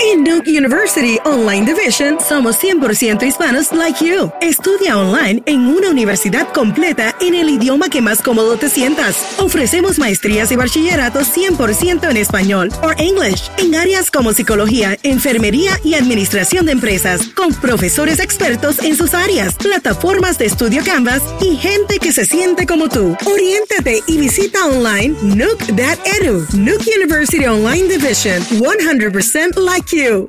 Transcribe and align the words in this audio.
En 0.00 0.24
Duke 0.24 0.50
University 0.50 1.18
Online 1.24 1.66
Division 1.66 2.18
somos 2.20 2.56
100% 2.62 3.22
hispanos 3.22 3.72
like 3.72 4.04
you. 4.04 4.30
Estudia 4.40 4.98
online 4.98 5.42
en 5.46 5.60
una 5.66 5.90
universidad 5.90 6.48
completa 6.52 7.14
en 7.20 7.34
el 7.34 7.48
idioma 7.50 7.88
que 7.88 8.00
más 8.00 8.22
cómodo 8.22 8.56
te 8.56 8.68
sientas. 8.68 9.16
Ofrecemos 9.38 9.98
maestrías 9.98 10.52
y 10.52 10.56
bachilleratos 10.56 11.36
100% 11.36 12.10
en 12.10 12.16
español 12.16 12.70
o 12.82 12.90
English 12.98 13.50
en 13.58 13.74
áreas 13.74 14.10
como 14.10 14.32
psicología, 14.32 14.96
enfermería 15.02 15.72
y 15.84 15.94
administración 15.94 16.66
de 16.66 16.72
empresas, 16.72 17.28
con 17.28 17.52
profesores 17.54 18.20
expertos 18.20 18.78
en 18.80 18.96
sus 18.96 19.14
áreas, 19.14 19.54
plataformas 19.54 20.38
de 20.38 20.46
estudio 20.46 20.82
Canvas 20.84 21.22
y 21.40 21.56
gente 21.56 21.98
que 21.98 22.12
se 22.12 22.24
siente 22.24 22.66
como 22.66 22.88
tú. 22.88 23.16
Oriéntate 23.24 24.02
y 24.06 24.18
visita 24.18 24.64
online 24.66 25.16
Nook.edu. 25.22 26.46
Nook 26.54 26.82
University 26.96 27.46
Online 27.46 27.88
Division 27.88 28.42
100% 29.12 29.56
like 29.56 29.71
you. 29.80 30.28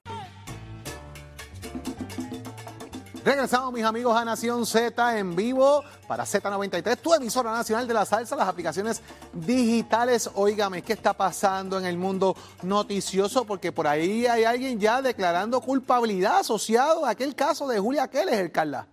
Regresamos, 3.25 3.71
mis 3.71 3.85
amigos, 3.85 4.17
a 4.17 4.25
Nación 4.25 4.65
Z 4.65 5.17
en 5.17 5.33
vivo 5.33 5.81
para 6.07 6.25
Z93, 6.25 6.97
tu 6.97 7.13
emisora 7.13 7.53
nacional 7.53 7.87
de 7.87 7.93
la 7.93 8.05
salsa, 8.05 8.35
las 8.35 8.49
aplicaciones 8.49 9.01
digitales. 9.31 10.29
Óigame, 10.35 10.81
¿qué 10.81 10.91
está 10.91 11.13
pasando 11.13 11.79
en 11.79 11.85
el 11.85 11.97
mundo 11.97 12.35
noticioso? 12.63 13.45
Porque 13.45 13.71
por 13.71 13.87
ahí 13.87 14.25
hay 14.25 14.43
alguien 14.43 14.77
ya 14.77 15.01
declarando 15.01 15.61
culpabilidad 15.61 16.39
asociado 16.39 17.05
a 17.05 17.11
aquel 17.11 17.33
caso 17.33 17.65
de 17.65 17.79
Julia 17.79 18.09
Keller, 18.09 18.51
Carla. 18.51 18.87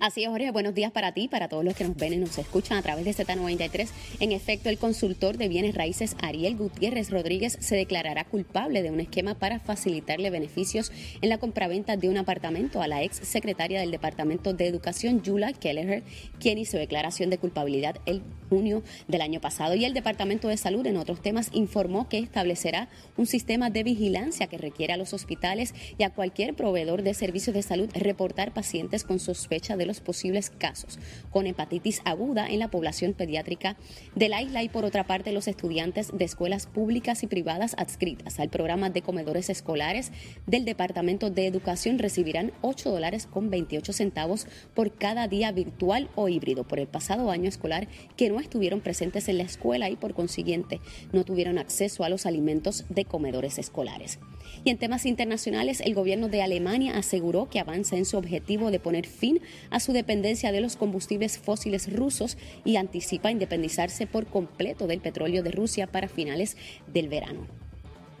Así 0.00 0.24
es, 0.24 0.28
Jorge. 0.28 0.50
Buenos 0.50 0.74
días 0.74 0.90
para 0.90 1.12
ti, 1.12 1.28
para 1.28 1.48
todos 1.48 1.64
los 1.64 1.74
que 1.74 1.84
nos 1.84 1.96
ven 1.96 2.14
y 2.14 2.16
nos 2.16 2.36
escuchan 2.38 2.76
a 2.76 2.82
través 2.82 3.04
de 3.04 3.14
Z93. 3.14 3.88
En 4.20 4.32
efecto, 4.32 4.68
el 4.68 4.78
consultor 4.78 5.36
de 5.36 5.48
bienes 5.48 5.74
raíces 5.74 6.16
Ariel 6.20 6.56
Gutiérrez 6.56 7.10
Rodríguez 7.10 7.56
se 7.60 7.76
declarará 7.76 8.24
culpable 8.24 8.82
de 8.82 8.90
un 8.90 9.00
esquema 9.00 9.34
para 9.34 9.60
facilitarle 9.60 10.30
beneficios 10.30 10.90
en 11.22 11.28
la 11.28 11.38
compraventa 11.38 11.96
de 11.96 12.08
un 12.08 12.16
apartamento 12.16 12.82
a 12.82 12.88
la 12.88 13.02
ex 13.02 13.18
secretaria 13.18 13.80
del 13.80 13.92
Departamento 13.92 14.52
de 14.52 14.66
Educación, 14.66 15.22
Yula 15.22 15.52
Kelleher, 15.52 16.02
quien 16.40 16.58
hizo 16.58 16.76
declaración 16.76 17.30
de 17.30 17.38
culpabilidad 17.38 17.96
el 18.04 18.22
junio 18.50 18.82
del 19.06 19.20
año 19.20 19.40
pasado. 19.40 19.74
Y 19.74 19.84
el 19.84 19.94
Departamento 19.94 20.48
de 20.48 20.56
Salud, 20.56 20.86
en 20.86 20.96
otros 20.96 21.22
temas, 21.22 21.50
informó 21.52 22.08
que 22.08 22.18
establecerá 22.18 22.88
un 23.16 23.26
sistema 23.26 23.70
de 23.70 23.84
vigilancia 23.84 24.48
que 24.48 24.58
requiere 24.58 24.92
a 24.92 24.96
los 24.96 25.12
hospitales 25.12 25.72
y 25.98 26.02
a 26.02 26.10
cualquier 26.10 26.54
proveedor 26.54 27.02
de 27.02 27.14
servicios 27.14 27.54
de 27.54 27.62
salud 27.62 27.88
reportar 27.94 28.52
pacientes 28.52 29.04
con 29.04 29.20
sospecha 29.20 29.76
de 29.76 29.83
los 29.86 30.00
posibles 30.00 30.50
casos 30.50 30.98
con 31.30 31.46
hepatitis 31.46 32.00
aguda 32.04 32.46
en 32.48 32.58
la 32.58 32.68
población 32.68 33.12
pediátrica 33.12 33.76
de 34.14 34.28
la 34.28 34.42
isla 34.42 34.62
y 34.62 34.68
por 34.68 34.84
otra 34.84 35.04
parte 35.04 35.32
los 35.32 35.48
estudiantes 35.48 36.10
de 36.12 36.24
escuelas 36.24 36.66
públicas 36.66 37.22
y 37.22 37.26
privadas 37.26 37.74
adscritas 37.78 38.40
al 38.40 38.48
programa 38.48 38.90
de 38.90 39.02
comedores 39.02 39.50
escolares 39.50 40.12
del 40.46 40.64
Departamento 40.64 41.30
de 41.30 41.46
Educación 41.46 41.98
recibirán 41.98 42.52
8 42.62 42.90
dólares 42.90 43.26
con 43.26 43.50
28 43.50 43.92
centavos 43.92 44.46
por 44.74 44.92
cada 44.92 45.28
día 45.28 45.52
virtual 45.52 46.08
o 46.14 46.28
híbrido 46.28 46.64
por 46.64 46.78
el 46.78 46.86
pasado 46.86 47.30
año 47.30 47.48
escolar 47.48 47.88
que 48.16 48.30
no 48.30 48.40
estuvieron 48.40 48.80
presentes 48.80 49.28
en 49.28 49.38
la 49.38 49.44
escuela 49.44 49.90
y 49.90 49.96
por 49.96 50.14
consiguiente 50.14 50.80
no 51.12 51.24
tuvieron 51.24 51.58
acceso 51.58 52.04
a 52.04 52.08
los 52.08 52.26
alimentos 52.26 52.84
de 52.88 53.04
comedores 53.04 53.58
escolares. 53.58 54.18
Y 54.64 54.70
en 54.70 54.78
temas 54.78 55.06
internacionales, 55.06 55.80
el 55.80 55.94
gobierno 55.94 56.28
de 56.28 56.42
Alemania 56.42 56.96
aseguró 56.96 57.48
que 57.48 57.60
avanza 57.60 57.96
en 57.96 58.04
su 58.04 58.16
objetivo 58.16 58.70
de 58.70 58.78
poner 58.78 59.06
fin 59.06 59.40
a 59.74 59.80
su 59.80 59.92
dependencia 59.92 60.52
de 60.52 60.60
los 60.60 60.76
combustibles 60.76 61.36
fósiles 61.36 61.92
rusos 61.92 62.38
y 62.64 62.76
anticipa 62.76 63.32
independizarse 63.32 64.06
por 64.06 64.26
completo 64.26 64.86
del 64.86 65.00
petróleo 65.00 65.42
de 65.42 65.50
Rusia 65.50 65.88
para 65.88 66.06
finales 66.06 66.56
del 66.86 67.08
verano. 67.08 67.48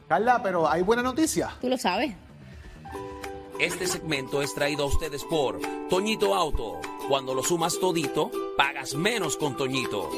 Carla, 0.08 0.42
pero 0.42 0.68
hay 0.68 0.82
buena 0.82 1.02
noticia. 1.02 1.56
Tú 1.60 1.68
lo 1.68 1.78
sabes. 1.78 2.12
Este 3.60 3.86
segmento 3.86 4.42
es 4.42 4.52
traído 4.52 4.82
a 4.82 4.86
ustedes 4.86 5.22
por 5.22 5.60
Toñito 5.88 6.34
Auto. 6.34 6.80
Cuando 7.08 7.34
lo 7.34 7.44
sumas 7.44 7.78
todito, 7.78 8.32
pagas 8.56 8.96
menos 8.96 9.36
con 9.36 9.56
Toñito. 9.56 10.10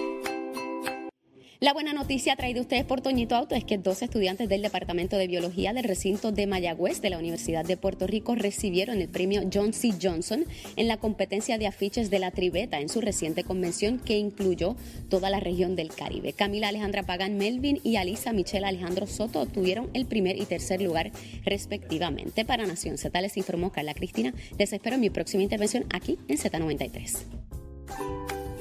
La 1.58 1.72
buena 1.72 1.94
noticia 1.94 2.36
traída 2.36 2.60
ustedes 2.60 2.84
por 2.84 3.00
Toñito 3.00 3.34
Auto 3.34 3.54
es 3.54 3.64
que 3.64 3.78
dos 3.78 4.02
estudiantes 4.02 4.46
del 4.46 4.60
Departamento 4.60 5.16
de 5.16 5.26
Biología 5.26 5.72
del 5.72 5.84
recinto 5.84 6.30
de 6.30 6.46
Mayagüez 6.46 7.00
de 7.00 7.08
la 7.08 7.16
Universidad 7.16 7.64
de 7.64 7.78
Puerto 7.78 8.06
Rico 8.06 8.34
recibieron 8.34 9.00
el 9.00 9.08
premio 9.08 9.40
John 9.50 9.72
C. 9.72 9.94
Johnson 10.00 10.44
en 10.76 10.86
la 10.86 10.98
competencia 10.98 11.56
de 11.56 11.66
afiches 11.66 12.10
de 12.10 12.18
la 12.18 12.30
Tribeta 12.30 12.78
en 12.78 12.90
su 12.90 13.00
reciente 13.00 13.42
convención 13.42 13.98
que 13.98 14.18
incluyó 14.18 14.76
toda 15.08 15.30
la 15.30 15.40
región 15.40 15.76
del 15.76 15.88
Caribe. 15.88 16.34
Camila 16.34 16.68
Alejandra 16.68 17.04
Pagan 17.04 17.38
Melvin 17.38 17.80
y 17.82 17.96
Alisa 17.96 18.34
Michelle 18.34 18.66
Alejandro 18.66 19.06
Soto 19.06 19.40
obtuvieron 19.40 19.88
el 19.94 20.04
primer 20.04 20.36
y 20.36 20.44
tercer 20.44 20.82
lugar 20.82 21.10
respectivamente. 21.46 22.44
Para 22.44 22.66
Nación 22.66 22.98
Z 22.98 23.18
les 23.22 23.34
informó 23.38 23.72
Carla 23.72 23.94
Cristina. 23.94 24.34
Les 24.58 24.74
espero 24.74 24.96
en 24.96 25.00
mi 25.00 25.08
próxima 25.08 25.42
intervención 25.42 25.86
aquí 25.88 26.18
en 26.28 26.36
Z93. 26.36 27.55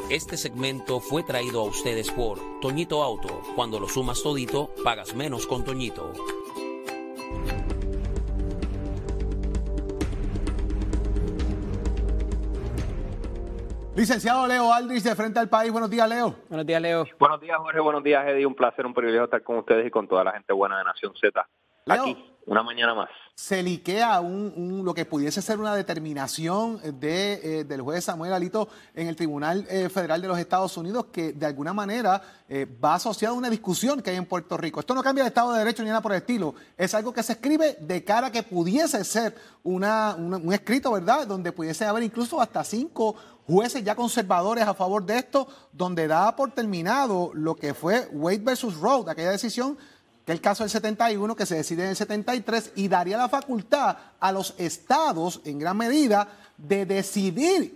Este 0.09 0.37
segmento 0.37 0.99
fue 0.99 1.23
traído 1.23 1.61
a 1.61 1.63
ustedes 1.63 2.11
por 2.11 2.37
Toñito 2.61 3.01
Auto. 3.01 3.41
Cuando 3.55 3.79
lo 3.79 3.89
sumas 3.89 4.21
todito, 4.21 4.69
pagas 4.83 5.15
menos 5.15 5.47
con 5.47 5.63
Toñito. 5.63 6.13
Licenciado 13.95 14.45
Leo 14.45 14.71
Aldrich 14.71 15.01
de 15.01 15.15
Frente 15.15 15.39
al 15.39 15.49
País. 15.49 15.71
Buenos 15.71 15.89
días, 15.89 16.07
Leo. 16.07 16.35
Buenos 16.49 16.67
días, 16.67 16.81
Leo. 16.83 17.05
Buenos 17.17 17.41
días, 17.41 17.57
Jorge. 17.57 17.79
Buenos 17.79 18.03
días, 18.03 18.27
Eddie. 18.27 18.45
Un 18.45 18.53
placer, 18.53 18.85
un 18.85 18.93
privilegio 18.93 19.23
estar 19.23 19.41
con 19.41 19.57
ustedes 19.57 19.87
y 19.87 19.89
con 19.89 20.07
toda 20.07 20.23
la 20.23 20.33
gente 20.33 20.53
buena 20.53 20.77
de 20.77 20.83
Nación 20.83 21.13
Z. 21.19 21.47
Leo, 21.85 22.01
Aquí, 22.03 22.33
una 22.45 22.61
mañana 22.61 22.93
más. 22.93 23.09
Se 23.37 23.61
liquea 23.61 24.21
un, 24.21 24.53
un- 24.55 24.85
lo 24.85 24.93
que 24.93 25.03
pudiese 25.03 25.41
ser 25.41 25.59
una 25.59 25.75
determinación 25.75 26.79
de, 27.01 27.33
eh, 27.59 27.63
del 27.65 27.81
juez 27.81 28.05
Samuel 28.05 28.31
Alito 28.31 28.69
en 28.93 29.07
el 29.07 29.17
Tribunal 29.17 29.67
eh, 29.69 29.89
Federal 29.89 30.21
de 30.21 30.29
los 30.29 30.39
Estados 30.39 30.77
Unidos 30.77 31.07
que 31.11 31.33
de 31.33 31.45
alguna 31.45 31.73
manera 31.73 32.21
eh, 32.47 32.65
va 32.81 32.95
asociado 32.95 33.35
a 33.35 33.37
una 33.37 33.49
discusión 33.49 34.01
que 34.01 34.11
hay 34.11 34.15
en 34.15 34.25
Puerto 34.25 34.55
Rico. 34.55 34.79
Esto 34.79 34.95
no 34.95 35.03
cambia 35.03 35.23
el 35.23 35.27
Estado 35.27 35.51
de 35.51 35.59
Derecho 35.59 35.83
ni 35.83 35.89
nada 35.89 36.01
por 36.01 36.13
el 36.13 36.19
estilo. 36.19 36.55
Es 36.77 36.93
algo 36.93 37.11
que 37.11 37.23
se 37.23 37.33
escribe 37.33 37.77
de 37.81 38.05
cara 38.05 38.27
a 38.27 38.31
que 38.31 38.41
pudiese 38.41 39.03
ser 39.03 39.35
una, 39.63 40.15
una- 40.17 40.37
un 40.37 40.53
escrito, 40.53 40.93
¿verdad? 40.93 41.27
Donde 41.27 41.51
pudiese 41.51 41.83
haber 41.83 42.03
incluso 42.03 42.39
hasta 42.39 42.63
cinco 42.63 43.17
jueces 43.45 43.83
ya 43.83 43.95
conservadores 43.95 44.65
a 44.65 44.73
favor 44.73 45.05
de 45.05 45.17
esto, 45.17 45.45
donde 45.73 46.07
da 46.07 46.33
por 46.37 46.51
terminado 46.53 47.31
lo 47.33 47.53
que 47.55 47.73
fue 47.73 48.07
Wade 48.13 48.37
versus 48.39 48.77
Roe, 48.77 49.03
aquella 49.11 49.31
decisión 49.31 49.77
que 50.25 50.31
el 50.31 50.41
caso 50.41 50.63
del 50.63 50.71
71 50.71 51.35
que 51.35 51.45
se 51.45 51.55
decide 51.55 51.83
en 51.83 51.89
el 51.89 51.95
73 51.95 52.73
y 52.75 52.87
daría 52.87 53.17
la 53.17 53.29
facultad 53.29 53.97
a 54.19 54.31
los 54.31 54.59
estados 54.59 55.41
en 55.45 55.59
gran 55.59 55.77
medida 55.77 56.27
de 56.57 56.85
decidir 56.85 57.73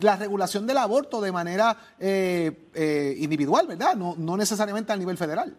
la 0.00 0.16
regulación 0.16 0.66
del 0.66 0.78
aborto 0.78 1.20
de 1.20 1.32
manera 1.32 1.76
eh, 1.98 2.68
eh, 2.74 3.14
individual, 3.18 3.66
¿verdad? 3.66 3.94
No, 3.94 4.14
no 4.16 4.36
necesariamente 4.36 4.92
a 4.92 4.96
nivel 4.96 5.16
federal. 5.16 5.56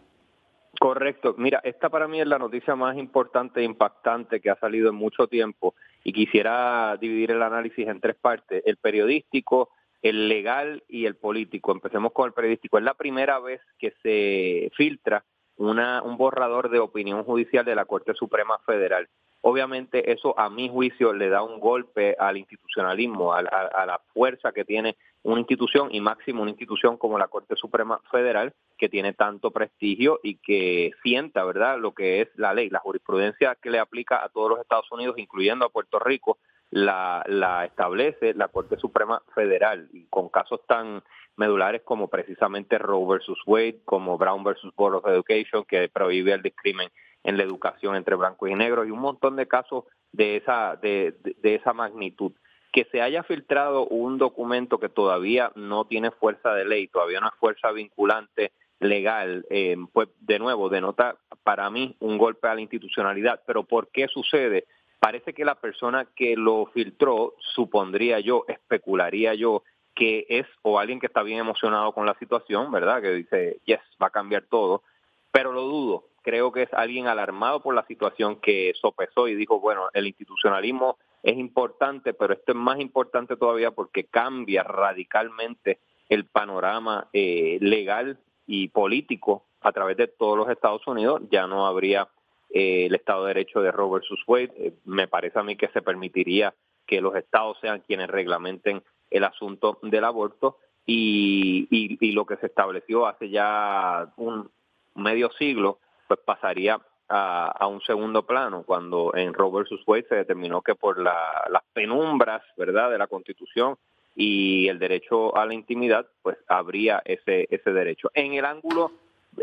Correcto. 0.80 1.36
Mira, 1.38 1.62
esta 1.64 1.90
para 1.90 2.08
mí 2.08 2.22
es 2.22 2.28
la 2.28 2.40
noticia 2.40 2.76
más 2.76 2.98
importante 2.98 3.60
e 3.60 3.64
impactante 3.64 4.40
que 4.40 4.50
ha 4.50 4.56
salido 4.56 4.90
en 4.90 4.96
mucho 4.96 5.28
tiempo 5.28 5.76
y 6.04 6.14
quisiera 6.14 6.98
dividir 7.00 7.32
el 7.32 7.44
análisis 7.44 7.88
en 7.88 8.00
tres 8.00 8.16
partes, 8.16 8.64
el 8.66 8.78
periodístico, 8.78 9.70
el 10.02 10.28
legal 10.28 10.84
y 10.88 11.06
el 11.06 11.16
político. 11.16 11.72
Empecemos 11.72 12.12
con 12.14 12.28
el 12.28 12.34
periodístico. 12.34 12.78
Es 12.78 12.84
la 12.84 12.96
primera 12.96 13.40
vez 13.40 13.62
que 13.78 13.94
se 14.02 14.72
filtra 14.76 15.24
una, 15.62 16.02
un 16.02 16.18
borrador 16.18 16.70
de 16.70 16.80
opinión 16.80 17.24
judicial 17.24 17.64
de 17.66 17.76
la 17.76 17.86
Corte 17.86 18.14
Suprema 18.14 18.58
Federal. 18.66 19.08
Obviamente 19.44 20.12
eso 20.12 20.38
a 20.40 20.50
mi 20.50 20.70
juicio 20.70 21.14
le 21.14 21.30
da 21.30 21.42
un 21.42 21.60
golpe 21.60 22.16
al 22.20 22.38
institucionalismo, 22.38 23.34
a, 23.34 23.40
a- 23.40 23.82
a 23.82 23.86
la 23.86 24.00
fuerza 24.14 24.52
que 24.52 24.66
tiene 24.66 24.96
una 25.24 25.40
institución 25.40 25.90
y 25.92 26.00
máximo 26.02 26.42
una 26.42 26.52
institución 26.52 26.98
como 26.98 27.18
la 27.20 27.28
Corte 27.28 27.56
Suprema 27.56 28.00
Federal 28.12 28.54
que 28.78 28.90
tiene 28.90 29.14
tanto 29.14 29.52
prestigio 29.52 30.20
y 30.24 30.38
que 30.38 30.92
sienta, 31.04 31.44
¿verdad?, 31.44 31.78
lo 31.80 31.92
que 31.94 32.22
es 32.22 32.30
la 32.36 32.54
ley, 32.54 32.70
la 32.70 32.80
jurisprudencia 32.80 33.56
que 33.62 33.70
le 33.70 33.80
aplica 33.80 34.24
a 34.24 34.30
todos 34.30 34.50
los 34.50 34.60
Estados 34.60 34.92
Unidos, 34.92 35.18
incluyendo 35.18 35.66
a 35.66 35.70
Puerto 35.70 36.00
Rico, 36.00 36.38
la, 36.72 37.24
la 37.28 37.66
establece 37.66 38.34
la 38.34 38.48
Corte 38.48 38.78
Suprema 38.78 39.22
Federal 39.36 39.90
y 39.94 40.06
con 40.06 40.30
casos 40.30 40.62
tan 40.68 41.04
medulares 41.36 41.82
como 41.84 42.08
precisamente 42.08 42.78
Roe 42.78 43.06
versus 43.08 43.40
Wade, 43.46 43.82
como 43.86 44.18
Brown 44.18 44.44
versus 44.44 44.74
Board 44.76 44.96
of 44.96 45.08
Education, 45.08 45.64
que 45.66 45.90
prohíbe 45.90 46.34
el 46.34 46.42
discrimen 46.42 46.90
en 47.24 47.38
la 47.38 47.44
educación 47.44 47.96
entre 47.96 48.16
blancos 48.16 48.50
y 48.50 48.56
negros, 48.56 48.88
y 48.88 48.92
un 48.92 49.00
montón 49.00 49.36
de 49.36 49.48
casos 49.48 49.84
de 50.12 50.38
esa, 50.38 50.76
de, 50.82 51.16
de- 51.22 51.56
esa 51.56 51.74
magnitud. 51.74 52.32
Que 52.72 52.86
se 52.86 53.02
haya 53.02 53.22
filtrado 53.24 53.86
un 53.88 54.18
documento 54.18 54.80
que 54.80 54.90
todavía 54.90 55.52
no 55.56 55.86
tiene 55.86 56.12
fuerza 56.12 56.54
de 56.54 56.66
ley, 56.66 56.88
todavía 56.88 57.20
no 57.20 57.28
es 57.28 57.34
fuerza 57.36 57.72
vinculante 57.72 58.54
legal, 58.80 59.46
eh, 59.50 59.76
pues 59.94 60.08
de 60.20 60.40
nuevo 60.40 60.70
denota 60.70 61.18
para 61.44 61.70
mí 61.70 61.96
un 62.00 62.18
golpe 62.18 62.48
a 62.48 62.56
la 62.56 62.62
institucionalidad. 62.62 63.42
Pero 63.46 63.64
¿por 63.64 63.90
qué 63.90 64.08
sucede? 64.08 64.66
Parece 65.02 65.34
que 65.34 65.44
la 65.44 65.56
persona 65.56 66.06
que 66.16 66.36
lo 66.36 66.68
filtró, 66.68 67.34
supondría 67.56 68.20
yo, 68.20 68.46
especularía 68.48 69.34
yo, 69.34 69.64
que 69.96 70.28
es 70.30 70.46
o 70.62 70.78
alguien 70.78 71.00
que 71.00 71.08
está 71.08 71.24
bien 71.24 71.40
emocionado 71.40 71.92
con 71.92 72.06
la 72.06 72.14
situación, 72.20 72.72
¿verdad? 72.72 73.02
Que 73.02 73.12
dice, 73.14 73.60
yes, 73.66 73.80
va 74.00 74.08
a 74.08 74.12
cambiar 74.12 74.44
todo, 74.44 74.84
pero 75.32 75.54
lo 75.54 75.64
dudo. 75.64 76.06
creo 76.22 76.52
que 76.52 76.62
es 76.62 76.74
alguien 76.74 77.08
alarmado 77.08 77.64
por 77.64 77.74
la 77.74 77.84
situación 77.88 78.36
que 78.36 78.74
sopesó 78.80 79.28
y 79.28 79.34
dijo, 79.34 79.60
bueno, 79.60 79.90
el 79.92 80.06
institucionalismo 80.06 81.00
es 81.24 81.36
importante, 81.36 82.14
pero 82.14 82.36
esto 82.36 82.52
es 82.52 82.58
más 82.60 82.80
importante 82.80 83.38
todavía 83.38 83.72
porque 83.72 84.04
cambia 84.04 84.62
radicalmente 84.62 85.80
el 86.10 86.26
panorama 86.26 87.08
eh, 87.12 87.58
legal 87.60 88.20
y 88.46 88.68
político 88.68 89.46
a 89.62 89.72
través 89.72 89.98
de 89.98 90.10
todos 90.10 90.38
los 90.38 90.48
Estados 90.48 90.86
Unidos. 90.86 91.24
Ya 91.32 91.48
no 91.48 91.66
habría 91.66 92.08
eh, 92.54 92.86
el 92.86 92.96
Estado 92.96 93.26
de 93.26 93.34
Derecho 93.34 93.62
de 93.62 93.72
Roe 93.72 93.92
versus 94.00 94.22
Wade. 94.28 94.52
Eh, 94.58 94.74
me 94.86 95.08
parece 95.08 95.40
a 95.40 95.44
mí 95.44 95.56
que 95.56 95.70
se 95.70 95.82
permitiría 95.82 96.54
que 96.86 97.02
los 97.02 97.16
estados 97.16 97.58
sean 97.62 97.82
quienes 97.82 98.10
reglamenten 98.10 98.82
el 99.10 99.24
asunto 99.24 99.80
del 99.82 100.04
aborto 100.04 100.58
y, 100.86 101.68
y 101.70 102.12
lo 102.12 102.26
que 102.26 102.38
se 102.38 102.48
estableció 102.48 103.06
hace 103.06 103.30
ya 103.30 104.12
un 104.18 104.50
medio 104.96 105.32
siglo 105.32 105.80
pues 106.08 106.20
pasaría 106.26 106.80
a, 107.12 107.68
un 107.68 107.82
segundo 107.82 108.26
plano 108.26 108.64
cuando 108.64 109.14
en 109.16 109.34
Roe 109.34 109.52
versus 109.52 109.82
Wade 109.86 110.06
se 110.08 110.16
determinó 110.16 110.62
que 110.62 110.76
por 110.76 111.00
las 111.00 111.64
penumbras 111.74 112.42
verdad 112.58 112.90
de 112.90 112.98
la 112.98 113.08
Constitución 113.08 113.76
y 114.16 114.68
el 114.68 114.80
derecho 114.80 115.36
a 115.36 115.46
la 115.46 115.54
intimidad 115.54 116.06
pues 116.22 116.38
habría 116.48 117.02
ese 117.06 117.48
ese 117.50 117.72
derecho 117.72 118.12
en 118.14 118.34
el 118.34 118.46
ángulo 118.46 118.92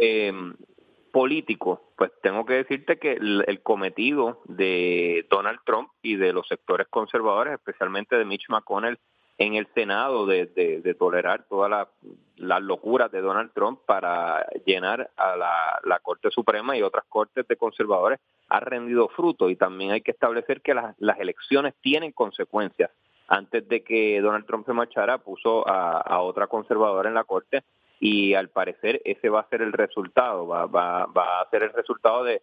eh, 0.00 0.32
político 1.18 1.82
pues 1.96 2.12
tengo 2.22 2.46
que 2.46 2.54
decirte 2.54 2.96
que 3.00 3.14
el, 3.14 3.60
cometido 3.64 4.40
de 4.44 5.26
Donald 5.28 5.58
Trump 5.66 5.90
y 6.00 6.14
de 6.14 6.32
los 6.32 6.46
sectores 6.46 6.86
conservadores 6.86 7.54
especialmente 7.54 8.14
de 8.14 8.24
Mitch 8.24 8.48
McConnell 8.48 9.00
en 9.36 9.56
el 9.56 9.66
Senado 9.74 10.26
de, 10.26 10.46
de, 10.46 10.94
tolerar 10.94 11.44
todas 11.48 11.68
las 11.72 11.88
la 12.36 12.60
locuras 12.60 13.10
de 13.10 13.20
Donald 13.20 13.50
Trump 13.52 13.80
para 13.84 14.46
llenar 14.64 15.10
a 15.16 15.34
la, 15.34 15.98
Corte 16.04 16.30
Suprema 16.30 16.76
y 16.76 16.82
otras 16.82 17.04
cortes 17.08 17.48
de 17.48 17.56
conservadores 17.56 18.20
ha 18.48 18.60
rendido 18.60 19.08
fruto 19.08 19.50
y 19.50 19.56
también 19.56 19.90
hay 19.90 20.02
que 20.02 20.12
establecer 20.12 20.60
que 20.60 20.72
las, 20.72 20.94
elecciones 21.18 21.74
tienen 21.80 22.12
consecuencias. 22.12 22.92
Antes 23.26 23.68
de 23.68 23.82
que 23.82 24.20
Donald 24.20 24.46
Trump 24.46 24.66
se 24.66 24.72
marchara, 24.72 25.18
puso 25.18 25.68
a 25.68 26.20
otra 26.20 26.46
conservadora 26.46 27.08
en 27.08 27.16
la 27.16 27.24
Corte 27.24 27.64
y 28.00 28.34
al 28.34 28.48
parecer 28.50 29.00
ese 29.04 29.28
va 29.28 29.40
a 29.40 29.48
ser 29.48 29.62
el 29.62 29.72
resultado, 29.72 30.46
va, 30.46 30.66
va, 30.66 31.06
va 31.06 31.40
a 31.40 31.50
ser 31.50 31.64
el 31.64 31.72
resultado 31.72 32.24
de, 32.24 32.42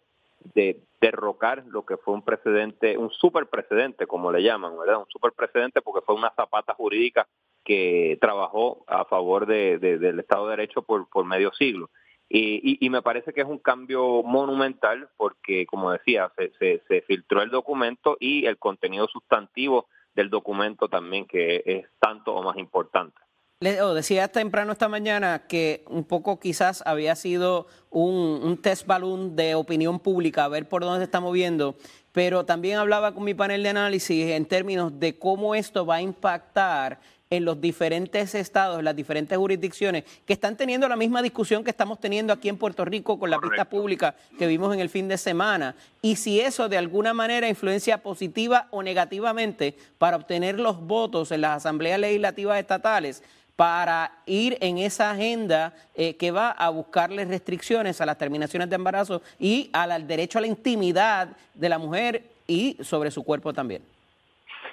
de 0.54 0.80
derrocar 1.00 1.64
lo 1.68 1.84
que 1.84 1.96
fue 1.96 2.14
un 2.14 2.22
precedente, 2.22 2.96
un 2.96 3.10
super 3.10 3.46
precedente, 3.46 4.06
como 4.06 4.32
le 4.32 4.42
llaman, 4.42 4.78
¿verdad? 4.78 4.98
Un 4.98 5.08
super 5.08 5.32
precedente 5.32 5.82
porque 5.82 6.04
fue 6.04 6.14
una 6.14 6.32
zapata 6.34 6.74
jurídica 6.74 7.26
que 7.64 8.16
trabajó 8.20 8.84
a 8.86 9.04
favor 9.04 9.46
de, 9.46 9.78
del 9.78 10.20
Estado 10.20 10.46
de 10.46 10.56
Derecho 10.56 10.82
por, 10.82 11.24
medio 11.24 11.52
siglo. 11.52 11.90
Y, 12.28 12.84
y, 12.84 12.90
me 12.90 13.02
parece 13.02 13.32
que 13.32 13.42
es 13.42 13.46
un 13.46 13.58
cambio 13.58 14.22
monumental 14.24 15.08
porque, 15.16 15.64
como 15.66 15.92
decía, 15.92 16.32
se, 16.36 16.82
se 16.88 17.00
filtró 17.02 17.40
el 17.40 17.50
documento 17.50 18.16
y 18.18 18.46
el 18.46 18.58
contenido 18.58 19.06
sustantivo 19.06 19.86
del 20.14 20.28
documento 20.28 20.88
también, 20.88 21.26
que 21.26 21.62
es 21.64 21.86
tanto 22.00 22.34
o 22.34 22.42
más 22.42 22.56
importante. 22.56 23.16
Le, 23.60 23.72
decía 23.94 24.28
temprano 24.28 24.72
esta 24.72 24.86
mañana 24.86 25.46
que 25.48 25.82
un 25.88 26.04
poco 26.04 26.38
quizás 26.38 26.82
había 26.84 27.16
sido 27.16 27.66
un, 27.88 28.14
un, 28.42 28.60
test 28.60 28.86
balloon 28.86 29.34
de 29.34 29.54
opinión 29.54 29.98
pública, 29.98 30.44
a 30.44 30.48
ver 30.48 30.68
por 30.68 30.82
dónde 30.82 30.98
se 30.98 31.04
está 31.04 31.20
moviendo, 31.20 31.74
pero 32.12 32.44
también 32.44 32.76
hablaba 32.76 33.14
con 33.14 33.24
mi 33.24 33.32
panel 33.32 33.62
de 33.62 33.70
análisis 33.70 34.26
en 34.26 34.44
términos 34.44 35.00
de 35.00 35.18
cómo 35.18 35.54
esto 35.54 35.86
va 35.86 35.94
a 35.94 36.02
impactar 36.02 37.00
en 37.30 37.46
los 37.46 37.58
diferentes 37.58 38.34
estados, 38.34 38.82
las 38.82 38.94
diferentes 38.94 39.36
jurisdicciones, 39.36 40.04
que 40.26 40.34
están 40.34 40.58
teniendo 40.58 40.86
la 40.86 40.96
misma 40.96 41.22
discusión 41.22 41.64
que 41.64 41.70
estamos 41.70 41.98
teniendo 41.98 42.34
aquí 42.34 42.50
en 42.50 42.58
Puerto 42.58 42.84
Rico 42.84 43.18
con 43.18 43.30
la 43.30 43.38
pista 43.38 43.64
pública 43.64 44.14
que 44.38 44.46
vimos 44.46 44.72
en 44.74 44.80
el 44.80 44.90
fin 44.90 45.08
de 45.08 45.16
semana, 45.16 45.74
y 46.02 46.16
si 46.16 46.40
eso 46.40 46.68
de 46.68 46.76
alguna 46.76 47.14
manera 47.14 47.48
influencia 47.48 48.02
positiva 48.02 48.68
o 48.70 48.82
negativamente 48.82 49.74
para 49.96 50.18
obtener 50.18 50.60
los 50.60 50.78
votos 50.78 51.32
en 51.32 51.40
las 51.40 51.56
asambleas 51.56 51.98
legislativas 51.98 52.60
estatales 52.60 53.22
para 53.56 54.12
ir 54.26 54.58
en 54.60 54.78
esa 54.78 55.10
agenda 55.10 55.74
eh, 55.94 56.14
que 56.16 56.30
va 56.30 56.50
a 56.50 56.68
buscarle 56.68 57.24
restricciones 57.24 58.00
a 58.00 58.06
las 58.06 58.18
terminaciones 58.18 58.68
de 58.68 58.76
embarazo 58.76 59.22
y 59.38 59.70
al, 59.72 60.06
derecho 60.06 60.38
a 60.38 60.42
la 60.42 60.46
intimidad 60.46 61.36
de 61.54 61.68
la 61.68 61.78
mujer 61.78 62.22
y 62.46 62.76
sobre 62.82 63.10
su 63.10 63.24
cuerpo 63.24 63.54
también. 63.54 63.82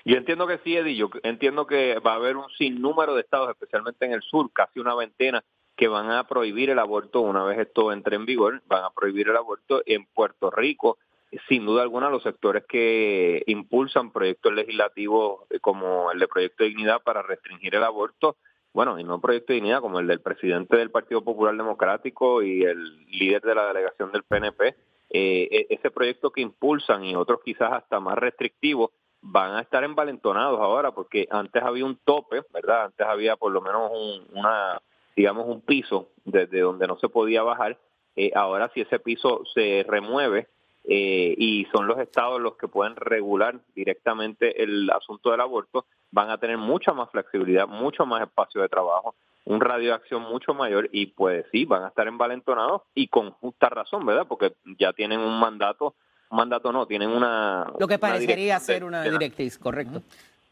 Yo 0.05 0.17
entiendo 0.17 0.45
que 0.45 0.59
sí, 0.59 0.75
Eddie, 0.75 0.97
yo 0.97 1.09
entiendo 1.23 1.65
que 1.65 1.97
va 1.99 2.11
a 2.11 2.15
haber 2.15 2.35
un 2.35 2.49
sinnúmero 2.57 3.15
de 3.15 3.21
estados, 3.21 3.49
especialmente 3.49 4.05
en 4.05 4.11
el 4.11 4.21
sur, 4.21 4.51
casi 4.51 4.81
una 4.81 4.93
veintena, 4.93 5.41
que 5.77 5.87
van 5.87 6.11
a 6.11 6.27
prohibir 6.27 6.69
el 6.69 6.79
aborto 6.79 7.21
una 7.21 7.45
vez 7.45 7.59
esto 7.59 7.91
entre 7.93 8.17
en 8.17 8.25
vigor, 8.25 8.61
van 8.67 8.83
a 8.83 8.89
prohibir 8.89 9.29
el 9.29 9.37
aborto 9.37 9.81
en 9.85 10.05
Puerto 10.05 10.51
Rico. 10.51 10.97
Sin 11.47 11.65
duda 11.65 11.81
alguna, 11.81 12.09
los 12.09 12.21
sectores 12.21 12.65
que 12.67 13.41
impulsan 13.47 14.11
proyectos 14.11 14.53
legislativos 14.53 15.41
eh, 15.49 15.59
como 15.59 16.11
el 16.11 16.19
de 16.19 16.27
Proyecto 16.27 16.63
de 16.63 16.69
Dignidad 16.69 17.01
para 17.01 17.23
restringir 17.23 17.73
el 17.73 17.83
aborto 17.83 18.35
bueno, 18.73 18.99
y 18.99 19.03
no 19.03 19.15
un 19.15 19.21
proyecto 19.21 19.53
de 19.53 19.55
dignidad 19.55 19.81
como 19.81 19.99
el 19.99 20.07
del 20.07 20.19
presidente 20.19 20.77
del 20.77 20.89
Partido 20.91 21.23
Popular 21.23 21.55
Democrático 21.55 22.41
y 22.41 22.63
el 22.63 23.05
líder 23.07 23.41
de 23.43 23.55
la 23.55 23.67
delegación 23.67 24.11
del 24.11 24.23
PNP, 24.23 24.75
eh, 25.11 25.47
e, 25.51 25.67
ese 25.69 25.91
proyecto 25.91 26.31
que 26.31 26.41
impulsan 26.41 27.03
y 27.03 27.15
otros 27.15 27.41
quizás 27.45 27.71
hasta 27.71 27.99
más 27.99 28.17
restrictivos 28.17 28.89
van 29.21 29.55
a 29.55 29.61
estar 29.61 29.83
envalentonados 29.83 30.59
ahora 30.59 30.91
porque 30.91 31.27
antes 31.29 31.61
había 31.63 31.85
un 31.85 31.97
tope, 32.03 32.41
¿verdad? 32.51 32.85
Antes 32.85 33.07
había 33.07 33.37
por 33.37 33.51
lo 33.51 33.61
menos 33.61 33.91
un, 33.91 34.37
una, 34.37 34.81
digamos, 35.15 35.47
un 35.47 35.61
piso 35.61 36.09
desde 36.25 36.59
donde 36.59 36.87
no 36.87 36.97
se 36.97 37.09
podía 37.09 37.43
bajar. 37.43 37.77
Eh, 38.15 38.31
ahora 38.35 38.69
si 38.73 38.81
ese 38.81 38.99
piso 38.99 39.43
se 39.53 39.85
remueve, 39.87 40.47
eh, 40.85 41.33
y 41.37 41.65
son 41.71 41.87
los 41.87 41.99
estados 41.99 42.41
los 42.41 42.57
que 42.57 42.67
pueden 42.67 42.95
regular 42.95 43.59
directamente 43.75 44.61
el 44.61 44.89
asunto 44.89 45.31
del 45.31 45.41
aborto, 45.41 45.85
van 46.11 46.29
a 46.29 46.37
tener 46.37 46.57
mucha 46.57 46.93
más 46.93 47.09
flexibilidad, 47.09 47.67
mucho 47.67 48.05
más 48.05 48.21
espacio 48.21 48.61
de 48.61 48.69
trabajo, 48.69 49.15
un 49.45 49.61
radio 49.61 49.89
de 49.89 49.95
acción 49.95 50.21
mucho 50.23 50.53
mayor 50.53 50.89
y 50.91 51.07
pues 51.07 51.45
sí, 51.51 51.65
van 51.65 51.83
a 51.83 51.87
estar 51.87 52.07
envalentonados 52.07 52.83
y 52.93 53.07
con 53.07 53.31
justa 53.31 53.69
razón, 53.69 54.05
¿verdad? 54.05 54.25
Porque 54.27 54.53
ya 54.77 54.93
tienen 54.93 55.19
un 55.19 55.39
mandato, 55.39 55.95
un 56.29 56.37
mandato 56.37 56.71
no, 56.71 56.85
tienen 56.85 57.09
una... 57.09 57.71
Lo 57.79 57.87
que 57.87 57.97
parecería 57.97 58.59
ser 58.59 58.83
una 58.83 59.03
directriz, 59.03 59.57
correcto. 59.57 60.01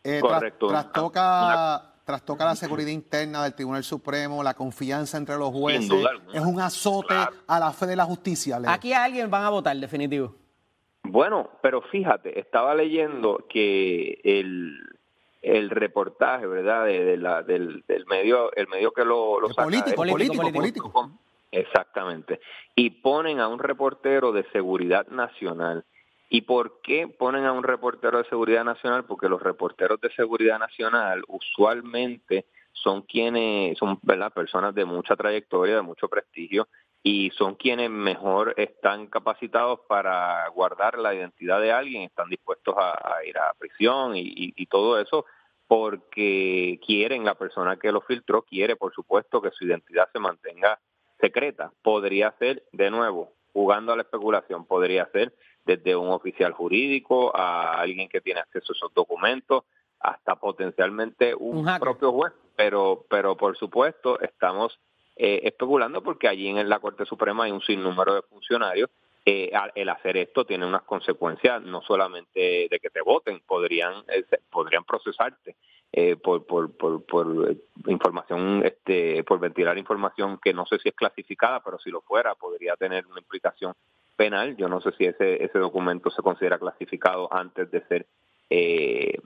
Eh, 0.03 0.19
correcto. 0.19 0.67
trastoca, 0.67 1.90
trastoca 2.05 2.45
la 2.45 2.55
seguridad 2.55 2.89
interna 2.89 3.43
del 3.43 3.53
Tribunal 3.53 3.83
Supremo, 3.83 4.43
la 4.43 4.53
confianza 4.53 5.17
entre 5.17 5.37
los 5.37 5.49
jueces. 5.49 5.89
es 6.33 6.41
un 6.41 6.59
azote 6.59 7.15
a 7.47 7.59
la 7.59 7.71
fe 7.71 7.87
de 7.87 7.95
la 7.95 8.05
justicia. 8.05 8.59
Aquí 8.67 8.93
a 8.93 9.03
alguien 9.03 9.29
van 9.29 9.43
a 9.43 9.49
votar, 9.49 9.75
definitivo. 9.77 10.35
Bueno, 11.03 11.49
pero 11.61 11.81
fíjate, 11.81 12.39
estaba 12.39 12.75
leyendo 12.75 13.45
que 13.49 14.19
el, 14.23 14.79
el 15.41 15.69
reportaje, 15.69 16.45
¿verdad? 16.45 16.85
De, 16.85 17.17
la, 17.17 17.43
del, 17.43 17.83
del, 17.87 18.05
medio, 18.05 18.53
el 18.53 18.67
medio 18.67 18.91
que 18.91 19.03
lo, 19.03 19.39
lo 19.39 19.49
saca, 19.49 19.63
político, 19.63 19.95
político, 19.95 20.51
político, 20.51 21.11
Exactamente. 21.51 22.39
Y 22.75 22.89
ponen 23.01 23.39
a 23.39 23.47
un 23.47 23.59
reportero 23.59 24.31
de 24.31 24.43
seguridad 24.51 25.07
nacional 25.07 25.83
¿Y 26.33 26.43
por 26.43 26.79
qué 26.79 27.09
ponen 27.09 27.43
a 27.43 27.51
un 27.51 27.61
reportero 27.61 28.19
de 28.19 28.29
seguridad 28.29 28.63
nacional? 28.63 29.03
Porque 29.03 29.27
los 29.27 29.43
reporteros 29.43 29.99
de 29.99 30.09
seguridad 30.13 30.59
nacional 30.59 31.25
usualmente 31.27 32.45
son 32.71 33.01
quienes, 33.01 33.77
son 33.77 33.99
¿verdad? 34.01 34.31
personas 34.31 34.73
de 34.73 34.85
mucha 34.85 35.17
trayectoria, 35.17 35.75
de 35.75 35.81
mucho 35.81 36.07
prestigio, 36.07 36.69
y 37.03 37.31
son 37.31 37.55
quienes 37.55 37.89
mejor 37.89 38.53
están 38.55 39.07
capacitados 39.07 39.81
para 39.89 40.47
guardar 40.55 40.97
la 40.99 41.13
identidad 41.13 41.59
de 41.59 41.73
alguien, 41.73 42.03
están 42.03 42.29
dispuestos 42.29 42.75
a, 42.77 43.25
ir 43.25 43.37
a 43.37 43.53
prisión 43.59 44.15
y, 44.15 44.53
y 44.55 44.65
todo 44.67 45.01
eso, 45.01 45.25
porque 45.67 46.79
quieren, 46.85 47.25
la 47.25 47.35
persona 47.35 47.75
que 47.75 47.91
lo 47.91 47.99
filtró 47.99 48.43
quiere, 48.43 48.77
por 48.77 48.93
supuesto, 48.93 49.41
que 49.41 49.51
su 49.51 49.65
identidad 49.65 50.07
se 50.13 50.19
mantenga 50.19 50.79
secreta. 51.19 51.73
Podría 51.81 52.33
ser, 52.39 52.63
de 52.71 52.89
nuevo, 52.89 53.33
jugando 53.51 53.91
a 53.91 53.97
la 53.97 54.03
especulación, 54.03 54.65
podría 54.65 55.07
ser 55.07 55.33
desde 55.65 55.95
un 55.95 56.09
oficial 56.09 56.53
jurídico 56.53 57.35
a 57.35 57.79
alguien 57.79 58.09
que 58.09 58.21
tiene 58.21 58.39
acceso 58.39 58.73
a 58.73 58.75
esos 58.75 58.93
documentos, 58.93 59.63
hasta 60.01 60.35
potencialmente 60.35 61.35
un, 61.35 61.65
propio 61.79 62.11
juez. 62.11 62.33
Pero, 62.55 63.05
pero 63.09 63.37
por 63.37 63.57
supuesto, 63.57 64.19
estamos 64.19 64.79
eh, 65.15 65.41
especulando 65.43 66.01
porque 66.01 66.27
allí 66.27 66.47
en 66.47 66.67
la 66.67 66.79
Corte 66.79 67.05
Suprema 67.05 67.45
hay 67.45 67.51
un 67.51 67.61
sinnúmero 67.61 68.15
de 68.15 68.21
funcionarios. 68.23 68.89
Eh, 69.23 69.51
el 69.75 69.89
hacer 69.89 70.17
esto 70.17 70.45
tiene 70.45 70.65
unas 70.65 70.81
consecuencias 70.81 71.61
no 71.61 71.81
solamente 71.83 72.67
de 72.69 72.79
que 72.81 72.89
te 72.89 73.01
voten, 73.01 73.39
podrían 73.45 74.03
eh, 74.07 74.25
podrían 74.49 74.83
procesarte 74.83 75.55
por, 76.23 76.45
por, 76.45 76.75
por, 76.77 77.05
por 77.05 77.55
información, 77.87 78.63
este, 78.65 79.25
por 79.25 79.39
ventilar 79.39 79.77
información 79.77 80.39
que 80.41 80.53
no 80.53 80.65
sé 80.65 80.79
si 80.79 80.87
es 80.87 80.95
clasificada, 80.95 81.61
pero 81.61 81.77
si 81.79 81.91
lo 81.91 81.99
fuera 82.01 82.33
podría 82.33 82.77
tener 82.77 83.05
una 83.05 83.19
implicación 83.19 83.73
penal. 84.21 84.55
Yo 84.55 84.69
no 84.69 84.81
sé 84.81 84.91
si 84.97 85.05
ese, 85.05 85.43
ese 85.43 85.57
documento 85.57 86.11
se 86.11 86.21
considera 86.21 86.59
clasificado 86.59 87.27
antes 87.33 87.71
de 87.71 87.81
ser 87.87 88.05
eh, 88.51 89.17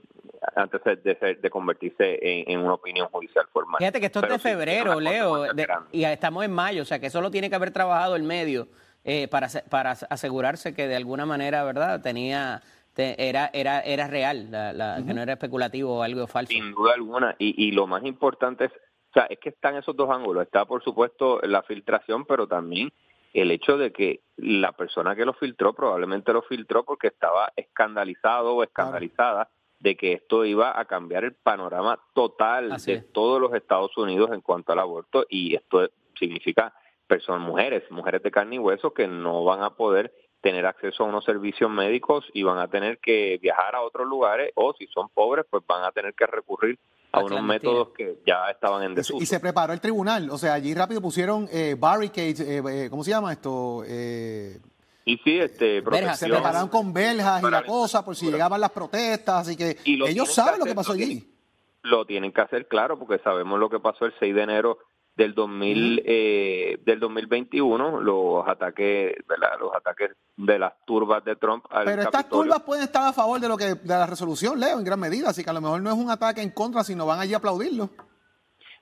antes 0.54 0.80
de, 1.02 1.16
ser, 1.18 1.40
de 1.40 1.50
convertirse 1.50 2.18
en, 2.22 2.60
una 2.60 2.74
opinión 2.74 3.08
judicial 3.08 3.46
formal. 3.52 3.78
Fíjate 3.78 4.00
que 4.00 4.06
esto 4.06 4.20
es 4.20 4.28
de 4.30 4.38
febrero, 4.38 5.00
Leo, 5.00 5.46
y 5.90 6.04
estamos 6.04 6.44
en 6.44 6.52
mayo, 6.52 6.82
o 6.82 6.84
sea 6.84 7.00
que 7.00 7.06
eso 7.06 7.20
lo 7.20 7.30
tiene 7.30 7.50
que 7.50 7.56
haber 7.56 7.72
trabajado 7.72 8.14
el 8.14 8.22
medio 8.22 8.68
eh, 9.04 9.26
para, 9.26 9.48
para 9.68 9.90
asegurarse 9.90 10.74
que 10.74 10.86
de 10.86 10.96
alguna 10.96 11.26
manera, 11.26 11.64
¿verdad?, 11.64 12.00
tenía 12.02 12.62
era, 12.96 13.50
era, 13.52 13.80
era 13.80 14.06
real, 14.06 14.50
la, 14.50 15.02
que 15.06 15.12
no 15.12 15.20
era 15.20 15.34
especulativo 15.34 15.98
o 15.98 16.02
algo 16.02 16.26
falso. 16.26 16.52
Sin 16.52 16.72
duda 16.72 16.94
alguna. 16.94 17.34
Y, 17.38 17.66
y 17.66 17.72
lo 17.72 17.86
más 17.86 18.04
importante 18.04 18.66
es, 18.66 18.72
o 18.72 19.12
sea, 19.12 19.24
es 19.24 19.38
que 19.38 19.50
están 19.50 19.76
esos 19.76 19.94
dos 19.96 20.08
ángulos. 20.08 20.44
Está, 20.44 20.64
por 20.64 20.82
supuesto, 20.82 21.40
la 21.42 21.62
filtración, 21.62 22.24
pero 22.24 22.46
también 22.46 22.90
el 23.36 23.50
hecho 23.50 23.76
de 23.76 23.92
que 23.92 24.20
la 24.38 24.72
persona 24.72 25.14
que 25.14 25.26
lo 25.26 25.34
filtró 25.34 25.74
probablemente 25.74 26.32
lo 26.32 26.40
filtró 26.42 26.84
porque 26.84 27.08
estaba 27.08 27.52
escandalizado 27.54 28.54
o 28.54 28.62
escandalizada 28.62 29.50
de 29.78 29.94
que 29.94 30.14
esto 30.14 30.46
iba 30.46 30.80
a 30.80 30.86
cambiar 30.86 31.24
el 31.24 31.34
panorama 31.34 32.00
total 32.14 32.74
de 32.78 33.02
todos 33.12 33.38
los 33.38 33.52
Estados 33.52 33.94
Unidos 33.98 34.30
en 34.32 34.40
cuanto 34.40 34.72
al 34.72 34.78
aborto 34.78 35.26
y 35.28 35.54
esto 35.54 35.86
significa 36.18 36.72
personas, 37.06 37.46
mujeres, 37.46 37.84
mujeres 37.90 38.22
de 38.22 38.30
carne 38.30 38.56
y 38.56 38.58
hueso 38.58 38.94
que 38.94 39.06
no 39.06 39.44
van 39.44 39.62
a 39.62 39.76
poder 39.76 40.14
tener 40.40 40.64
acceso 40.64 41.04
a 41.04 41.06
unos 41.06 41.24
servicios 41.24 41.70
médicos 41.70 42.24
y 42.32 42.42
van 42.42 42.58
a 42.58 42.68
tener 42.68 42.98
que 42.98 43.38
viajar 43.42 43.74
a 43.74 43.82
otros 43.82 44.08
lugares 44.08 44.50
o 44.54 44.72
si 44.78 44.86
son 44.86 45.10
pobres 45.10 45.44
pues 45.50 45.62
van 45.66 45.84
a 45.84 45.92
tener 45.92 46.14
que 46.14 46.26
recurrir 46.26 46.78
a 47.16 47.24
unos 47.24 47.42
métodos 47.42 47.88
que 47.96 48.18
ya 48.26 48.50
estaban 48.50 48.82
en 48.82 48.94
desuso. 48.94 49.22
Y 49.22 49.26
se 49.26 49.40
preparó 49.40 49.72
el 49.72 49.80
tribunal, 49.80 50.30
o 50.30 50.38
sea, 50.38 50.54
allí 50.54 50.74
rápido 50.74 51.00
pusieron 51.00 51.48
eh, 51.52 51.76
barricades, 51.78 52.40
eh, 52.40 52.62
eh, 52.68 52.88
¿cómo 52.90 53.04
se 53.04 53.10
llama 53.10 53.32
esto? 53.32 53.82
Eh, 53.86 54.58
y 55.04 55.16
sí, 55.18 55.38
este, 55.38 55.82
se 56.16 56.28
prepararon 56.28 56.68
con 56.68 56.92
verjas 56.92 57.42
y 57.42 57.50
la 57.50 57.64
cosa 57.64 58.04
por 58.04 58.16
si 58.16 58.30
llegaban 58.30 58.60
las 58.60 58.70
protestas, 58.70 59.46
así 59.46 59.56
que 59.56 59.76
ellos 59.84 60.34
saben 60.34 60.58
lo 60.58 60.64
que 60.64 60.74
pasó 60.74 60.92
allí. 60.92 61.32
Lo 61.82 62.04
tienen 62.04 62.32
que 62.32 62.40
hacer 62.40 62.66
claro 62.66 62.98
porque 62.98 63.22
sabemos 63.22 63.60
lo 63.60 63.70
que 63.70 63.78
pasó 63.78 64.06
el 64.06 64.14
6 64.18 64.34
de 64.34 64.42
enero 64.42 64.78
del 65.16 65.34
2000 65.34 66.02
eh, 66.04 66.78
del 66.84 67.00
2021 67.00 68.00
los 68.00 68.46
ataques 68.46 69.14
¿verdad? 69.26 69.52
los 69.58 69.74
ataques 69.74 70.10
de 70.36 70.58
las 70.58 70.74
turbas 70.84 71.24
de 71.24 71.36
Trump 71.36 71.64
al 71.70 71.86
pero 71.86 72.02
estas 72.02 72.28
turbas 72.28 72.62
pueden 72.62 72.84
estar 72.84 73.02
a 73.02 73.12
favor 73.12 73.40
de 73.40 73.48
lo 73.48 73.56
que 73.56 73.74
de 73.74 73.88
la 73.88 74.06
resolución 74.06 74.60
Leo 74.60 74.78
en 74.78 74.84
gran 74.84 75.00
medida 75.00 75.30
así 75.30 75.42
que 75.42 75.50
a 75.50 75.54
lo 75.54 75.62
mejor 75.62 75.80
no 75.80 75.90
es 75.90 75.96
un 75.96 76.10
ataque 76.10 76.42
en 76.42 76.50
contra 76.50 76.84
sino 76.84 77.06
van 77.06 77.20
allí 77.20 77.34
a 77.34 77.38
aplaudirlo. 77.38 77.90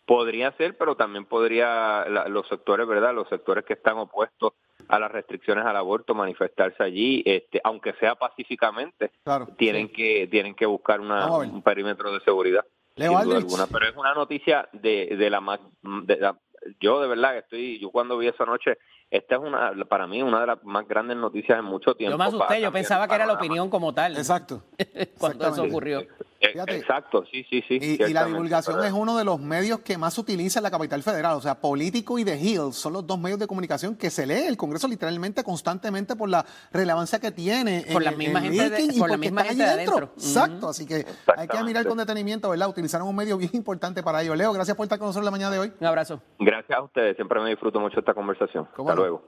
Podría 0.06 0.52
ser 0.56 0.76
pero 0.76 0.96
también 0.96 1.24
podría 1.24 2.04
los 2.28 2.48
sectores 2.48 2.86
verdad 2.86 3.14
los 3.14 3.28
sectores 3.28 3.64
que 3.64 3.74
están 3.74 3.96
opuestos 3.98 4.52
a 4.88 4.98
las 4.98 5.12
restricciones 5.12 5.64
al 5.64 5.76
aborto 5.76 6.14
manifestarse 6.14 6.82
allí 6.82 7.22
este 7.24 7.60
aunque 7.62 7.94
sea 7.94 8.16
pacíficamente 8.16 9.12
tienen 9.56 9.88
que 9.88 10.26
tienen 10.30 10.54
que 10.54 10.66
buscar 10.66 11.00
una, 11.00 11.30
un 11.38 11.62
perímetro 11.62 12.12
de 12.12 12.20
seguridad 12.20 12.64
Leo 12.96 13.18
alguna, 13.18 13.66
pero 13.66 13.88
es 13.88 13.96
una 13.96 14.14
noticia 14.14 14.68
de, 14.72 15.16
de 15.16 15.30
la 15.30 15.40
más, 15.40 15.60
de 15.82 16.34
yo 16.80 17.00
de 17.00 17.08
verdad 17.08 17.32
que 17.32 17.38
estoy, 17.38 17.78
yo 17.80 17.90
cuando 17.90 18.16
vi 18.16 18.28
esa 18.28 18.44
noche, 18.44 18.78
esta 19.10 19.36
es 19.36 19.40
una, 19.40 19.72
para 19.88 20.06
mí, 20.06 20.22
una 20.22 20.40
de 20.40 20.46
las 20.46 20.64
más 20.64 20.86
grandes 20.88 21.16
noticias 21.16 21.58
en 21.58 21.64
mucho 21.64 21.94
tiempo. 21.94 22.12
Yo 22.12 22.18
me 22.18 22.24
asusté, 22.24 22.60
yo 22.60 22.72
pensaba 22.72 23.06
que 23.06 23.14
era 23.14 23.26
la 23.26 23.34
opinión 23.34 23.70
como 23.70 23.92
tal. 23.92 24.16
Exacto. 24.16 24.64
cuando 25.18 25.48
eso 25.48 25.62
ocurrió. 25.62 26.02
Exacto, 26.44 27.24
sí, 27.30 27.44
sí, 27.48 27.62
sí. 27.66 27.78
Y, 27.80 28.12
la 28.12 28.24
divulgación 28.24 28.84
es 28.84 28.92
uno 28.92 29.16
de 29.16 29.24
los 29.24 29.40
medios 29.40 29.80
que 29.80 29.98
más 29.98 30.14
se 30.14 30.20
utiliza 30.20 30.58
en 30.58 30.64
la 30.64 30.70
capital 30.70 31.02
federal. 31.02 31.36
O 31.36 31.40
sea, 31.40 31.60
Político 31.60 32.18
y 32.18 32.24
The 32.24 32.36
Hill 32.38 32.72
son 32.72 32.92
los 32.92 33.06
dos 33.06 33.18
medios 33.18 33.38
de 33.38 33.46
comunicación 33.46 33.96
que 33.96 34.10
se 34.10 34.26
lee 34.26 34.46
el 34.46 34.56
Congreso 34.56 34.88
literalmente 34.88 35.42
constantemente 35.42 36.16
por 36.16 36.28
la 36.28 36.44
relevancia 36.72 37.18
que 37.18 37.30
tiene. 37.30 37.84
Por 37.92 38.02
la 38.02 38.12
misma 38.12 38.40
gente, 38.40 38.98
por 38.98 39.10
la 39.10 39.16
misma 39.16 39.44
gente 39.44 39.64
adentro. 39.64 40.10
Exacto, 40.16 40.68
así 40.68 40.86
que 40.86 41.06
hay 41.36 41.48
que 41.48 41.62
mirar 41.62 41.86
con 41.86 41.98
detenimiento, 41.98 42.50
¿verdad? 42.50 42.68
Utilizaron 42.68 43.08
un 43.08 43.16
medio 43.16 43.36
bien 43.36 43.50
importante 43.54 44.02
para 44.02 44.22
ello. 44.22 44.34
Leo, 44.34 44.52
gracias 44.52 44.76
por 44.76 44.84
estar 44.84 44.98
con 44.98 45.08
nosotros 45.08 45.24
la 45.24 45.30
mañana 45.30 45.50
de 45.50 45.58
hoy. 45.58 45.72
Un 45.80 45.86
abrazo. 45.86 46.20
Gracias 46.38 46.78
a 46.78 46.82
ustedes, 46.82 47.16
siempre 47.16 47.40
me 47.40 47.50
disfruto 47.50 47.80
mucho 47.80 48.00
esta 48.00 48.14
conversación. 48.14 48.68
Hasta 48.76 48.94
luego. 48.94 49.22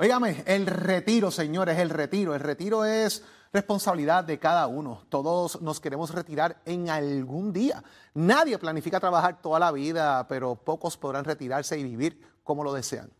Óigame, 0.00 0.44
el 0.46 0.66
retiro, 0.66 1.32
señores, 1.32 1.76
el 1.78 1.90
retiro. 1.90 2.32
El 2.34 2.40
retiro 2.40 2.84
es 2.84 3.26
responsabilidad 3.52 4.24
de 4.24 4.38
cada 4.38 4.66
uno. 4.66 5.02
Todos 5.08 5.60
nos 5.62 5.80
queremos 5.80 6.14
retirar 6.14 6.60
en 6.64 6.90
algún 6.90 7.52
día. 7.52 7.82
Nadie 8.14 8.58
planifica 8.58 9.00
trabajar 9.00 9.40
toda 9.40 9.58
la 9.58 9.72
vida, 9.72 10.26
pero 10.28 10.54
pocos 10.54 10.96
podrán 10.96 11.24
retirarse 11.24 11.78
y 11.78 11.84
vivir 11.84 12.20
como 12.44 12.64
lo 12.64 12.72
desean. 12.72 13.10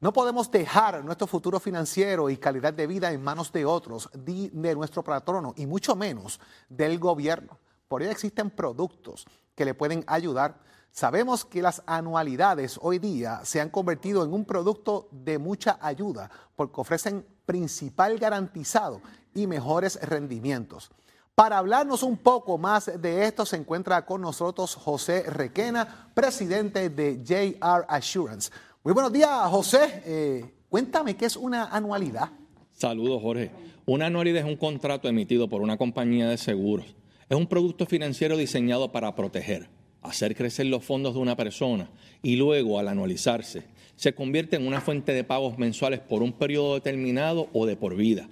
No 0.00 0.12
podemos 0.12 0.50
dejar 0.50 1.02
nuestro 1.04 1.26
futuro 1.26 1.58
financiero 1.58 2.28
y 2.28 2.36
calidad 2.36 2.74
de 2.74 2.86
vida 2.86 3.10
en 3.10 3.22
manos 3.22 3.50
de 3.52 3.64
otros, 3.64 4.10
de 4.12 4.74
nuestro 4.74 5.02
patrono 5.02 5.54
y 5.56 5.66
mucho 5.66 5.96
menos 5.96 6.40
del 6.68 6.98
gobierno. 6.98 7.58
Por 7.88 8.02
ello 8.02 8.10
existen 8.10 8.50
productos 8.50 9.24
que 9.54 9.64
le 9.64 9.72
pueden 9.72 10.04
ayudar. 10.06 10.60
Sabemos 10.94 11.44
que 11.44 11.60
las 11.60 11.82
anualidades 11.86 12.78
hoy 12.80 13.00
día 13.00 13.40
se 13.42 13.60
han 13.60 13.68
convertido 13.68 14.24
en 14.24 14.32
un 14.32 14.44
producto 14.44 15.08
de 15.10 15.38
mucha 15.38 15.76
ayuda 15.80 16.30
porque 16.54 16.80
ofrecen 16.80 17.26
principal 17.44 18.16
garantizado 18.16 19.00
y 19.34 19.48
mejores 19.48 19.98
rendimientos. 20.02 20.92
Para 21.34 21.58
hablarnos 21.58 22.04
un 22.04 22.16
poco 22.16 22.58
más 22.58 22.92
de 23.02 23.24
esto 23.26 23.44
se 23.44 23.56
encuentra 23.56 24.06
con 24.06 24.20
nosotros 24.20 24.76
José 24.76 25.24
Requena, 25.24 26.12
presidente 26.14 26.88
de 26.90 27.24
JR 27.24 27.86
Assurance. 27.88 28.52
Muy 28.84 28.94
buenos 28.94 29.12
días, 29.12 29.50
José. 29.50 30.00
Eh, 30.06 30.54
cuéntame 30.68 31.16
qué 31.16 31.24
es 31.24 31.36
una 31.36 31.64
anualidad. 31.74 32.30
Saludos, 32.70 33.20
Jorge. 33.20 33.50
Una 33.84 34.06
anualidad 34.06 34.42
es 34.42 34.48
un 34.48 34.56
contrato 34.56 35.08
emitido 35.08 35.48
por 35.48 35.60
una 35.60 35.76
compañía 35.76 36.28
de 36.28 36.38
seguros. 36.38 36.94
Es 37.28 37.36
un 37.36 37.48
producto 37.48 37.84
financiero 37.84 38.36
diseñado 38.36 38.92
para 38.92 39.16
proteger, 39.16 39.68
hacer 40.04 40.36
crecer 40.36 40.66
los 40.66 40.84
fondos 40.84 41.14
de 41.14 41.20
una 41.20 41.36
persona 41.36 41.90
y 42.22 42.36
luego, 42.36 42.78
al 42.78 42.88
anualizarse, 42.88 43.64
se 43.96 44.14
convierte 44.14 44.56
en 44.56 44.66
una 44.66 44.80
fuente 44.80 45.12
de 45.12 45.24
pagos 45.24 45.58
mensuales 45.58 46.00
por 46.00 46.22
un 46.22 46.32
periodo 46.32 46.74
determinado 46.74 47.48
o 47.52 47.66
de 47.66 47.76
por 47.76 47.96
vida. 47.96 48.28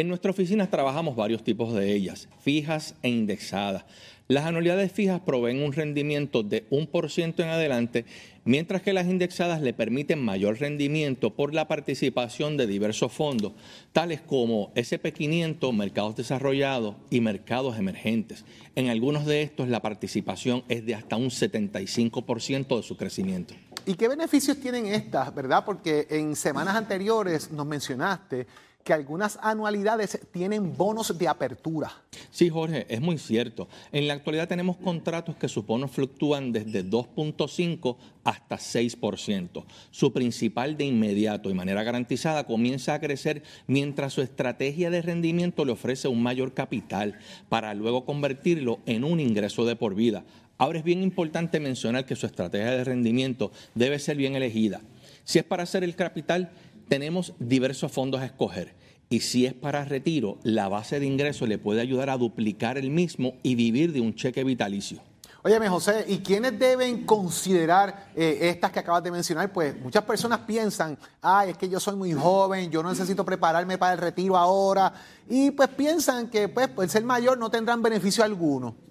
En 0.00 0.08
nuestra 0.08 0.30
oficina 0.30 0.70
trabajamos 0.70 1.14
varios 1.14 1.44
tipos 1.44 1.74
de 1.74 1.92
ellas, 1.92 2.26
fijas 2.40 2.94
e 3.02 3.10
indexadas. 3.10 3.84
Las 4.28 4.46
anualidades 4.46 4.90
fijas 4.92 5.20
proveen 5.20 5.62
un 5.62 5.74
rendimiento 5.74 6.42
de 6.42 6.64
un 6.70 6.86
por 6.86 7.10
ciento 7.10 7.42
en 7.42 7.50
adelante, 7.50 8.06
mientras 8.46 8.80
que 8.80 8.94
las 8.94 9.08
indexadas 9.08 9.60
le 9.60 9.74
permiten 9.74 10.24
mayor 10.24 10.58
rendimiento 10.58 11.34
por 11.34 11.52
la 11.52 11.68
participación 11.68 12.56
de 12.56 12.66
diversos 12.66 13.12
fondos, 13.12 13.52
tales 13.92 14.22
como 14.22 14.72
SP500, 14.72 15.70
mercados 15.74 16.16
desarrollados 16.16 16.96
y 17.10 17.20
mercados 17.20 17.76
emergentes. 17.78 18.46
En 18.76 18.88
algunos 18.88 19.26
de 19.26 19.42
estos 19.42 19.68
la 19.68 19.82
participación 19.82 20.64
es 20.70 20.86
de 20.86 20.94
hasta 20.94 21.16
un 21.16 21.28
75% 21.28 22.74
de 22.74 22.82
su 22.82 22.96
crecimiento. 22.96 23.52
¿Y 23.84 23.96
qué 23.96 24.08
beneficios 24.08 24.58
tienen 24.58 24.86
estas, 24.86 25.34
verdad? 25.34 25.62
Porque 25.66 26.06
en 26.08 26.34
semanas 26.36 26.74
anteriores 26.74 27.50
nos 27.50 27.66
mencionaste 27.66 28.46
que 28.84 28.92
algunas 28.92 29.38
anualidades 29.42 30.18
tienen 30.32 30.76
bonos 30.76 31.16
de 31.16 31.28
apertura. 31.28 31.92
Sí, 32.30 32.48
Jorge, 32.48 32.86
es 32.88 33.00
muy 33.00 33.18
cierto. 33.18 33.68
En 33.92 34.06
la 34.08 34.14
actualidad 34.14 34.48
tenemos 34.48 34.76
contratos 34.76 35.36
que 35.36 35.48
sus 35.48 35.66
bonos 35.66 35.90
fluctúan 35.90 36.52
desde 36.52 36.84
2.5 36.84 37.96
hasta 38.24 38.56
6%. 38.56 39.64
Su 39.90 40.12
principal 40.12 40.76
de 40.76 40.84
inmediato 40.84 41.50
y 41.50 41.54
manera 41.54 41.82
garantizada 41.82 42.44
comienza 42.44 42.94
a 42.94 43.00
crecer 43.00 43.42
mientras 43.66 44.12
su 44.12 44.22
estrategia 44.22 44.90
de 44.90 45.02
rendimiento 45.02 45.64
le 45.64 45.72
ofrece 45.72 46.08
un 46.08 46.22
mayor 46.22 46.54
capital 46.54 47.18
para 47.48 47.74
luego 47.74 48.04
convertirlo 48.04 48.80
en 48.86 49.04
un 49.04 49.20
ingreso 49.20 49.64
de 49.64 49.76
por 49.76 49.94
vida. 49.94 50.24
Ahora 50.58 50.78
es 50.78 50.84
bien 50.84 51.02
importante 51.02 51.58
mencionar 51.58 52.04
que 52.04 52.16
su 52.16 52.26
estrategia 52.26 52.72
de 52.72 52.84
rendimiento 52.84 53.50
debe 53.74 53.98
ser 53.98 54.18
bien 54.18 54.36
elegida. 54.36 54.82
Si 55.24 55.38
es 55.38 55.44
para 55.44 55.62
hacer 55.62 55.84
el 55.84 55.96
capital, 55.96 56.50
tenemos 56.90 57.34
diversos 57.38 57.92
fondos 57.92 58.20
a 58.20 58.26
escoger. 58.26 58.74
Y 59.08 59.20
si 59.20 59.46
es 59.46 59.54
para 59.54 59.84
retiro, 59.84 60.38
la 60.42 60.68
base 60.68 60.98
de 60.98 61.06
ingresos 61.06 61.48
le 61.48 61.56
puede 61.56 61.80
ayudar 61.80 62.10
a 62.10 62.18
duplicar 62.18 62.76
el 62.78 62.90
mismo 62.90 63.34
y 63.44 63.54
vivir 63.54 63.92
de 63.92 64.00
un 64.00 64.16
cheque 64.16 64.42
vitalicio. 64.42 65.00
Óyeme, 65.42 65.68
José, 65.68 66.04
¿y 66.08 66.18
quiénes 66.18 66.58
deben 66.58 67.06
considerar 67.06 68.10
eh, 68.16 68.38
estas 68.42 68.72
que 68.72 68.80
acabas 68.80 69.04
de 69.04 69.12
mencionar? 69.12 69.52
Pues 69.52 69.80
muchas 69.80 70.02
personas 70.02 70.40
piensan, 70.40 70.98
ay, 71.22 71.50
es 71.50 71.56
que 71.56 71.68
yo 71.68 71.78
soy 71.78 71.94
muy 71.94 72.12
joven, 72.12 72.70
yo 72.72 72.82
no 72.82 72.90
necesito 72.90 73.24
prepararme 73.24 73.78
para 73.78 73.92
el 73.92 73.98
retiro 74.00 74.36
ahora, 74.36 74.92
y 75.28 75.52
pues 75.52 75.68
piensan 75.68 76.28
que 76.28 76.48
pues, 76.48 76.68
por 76.68 76.88
ser 76.88 77.04
mayor 77.04 77.38
no 77.38 77.50
tendrán 77.50 77.80
beneficio 77.80 78.24
alguno. 78.24 78.89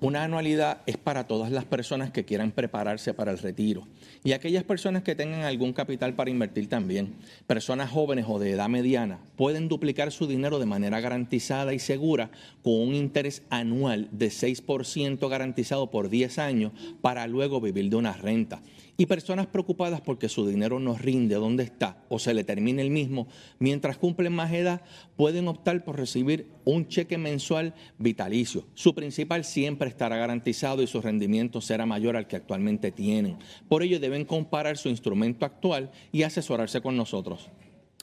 Una 0.00 0.24
anualidad 0.24 0.82
es 0.86 0.96
para 0.96 1.26
todas 1.26 1.50
las 1.52 1.64
personas 1.64 2.10
que 2.10 2.24
quieran 2.24 2.50
prepararse 2.50 3.14
para 3.14 3.30
el 3.30 3.38
retiro 3.38 3.86
y 4.24 4.32
aquellas 4.32 4.64
personas 4.64 5.02
que 5.02 5.14
tengan 5.14 5.42
algún 5.42 5.72
capital 5.72 6.14
para 6.14 6.30
invertir 6.30 6.68
también. 6.68 7.14
Personas 7.46 7.90
jóvenes 7.90 8.26
o 8.28 8.38
de 8.38 8.50
edad 8.50 8.68
mediana 8.68 9.18
pueden 9.36 9.68
duplicar 9.68 10.12
su 10.12 10.26
dinero 10.26 10.58
de 10.58 10.66
manera 10.66 11.00
garantizada 11.00 11.74
y 11.74 11.78
segura 11.78 12.30
con 12.62 12.74
un 12.74 12.94
interés 12.94 13.42
anual 13.50 14.08
de 14.12 14.28
6% 14.28 15.28
garantizado 15.28 15.90
por 15.90 16.08
10 16.08 16.38
años 16.38 16.72
para 17.00 17.26
luego 17.26 17.60
vivir 17.60 17.88
de 17.90 17.96
una 17.96 18.12
renta. 18.12 18.60
Y 18.96 19.06
personas 19.06 19.46
preocupadas 19.46 20.00
porque 20.00 20.28
su 20.28 20.46
dinero 20.46 20.78
no 20.78 20.96
rinde 20.96 21.36
donde 21.36 21.64
está 21.64 22.04
o 22.08 22.18
se 22.18 22.34
le 22.34 22.44
termine 22.44 22.82
el 22.82 22.90
mismo, 22.90 23.26
mientras 23.58 23.96
cumplen 23.96 24.34
más 24.34 24.52
edad, 24.52 24.82
pueden 25.16 25.48
optar 25.48 25.82
por 25.82 25.96
recibir 25.96 26.48
un 26.64 26.86
cheque 26.88 27.16
mensual 27.16 27.74
vitalicio. 27.98 28.64
Su 28.74 28.94
principal 28.94 29.44
siempre 29.44 29.88
estará 29.88 30.16
garantizado 30.16 30.82
y 30.82 30.86
su 30.86 31.00
rendimiento 31.00 31.60
será 31.60 31.86
mayor 31.86 32.16
al 32.16 32.26
que 32.26 32.36
actualmente 32.36 32.92
tienen. 32.92 33.38
Por 33.68 33.82
ello 33.82 33.98
deben 33.98 34.24
comparar 34.24 34.76
su 34.76 34.88
instrumento 34.88 35.46
actual 35.46 35.90
y 36.12 36.22
asesorarse 36.22 36.82
con 36.82 36.96
nosotros. 36.96 37.50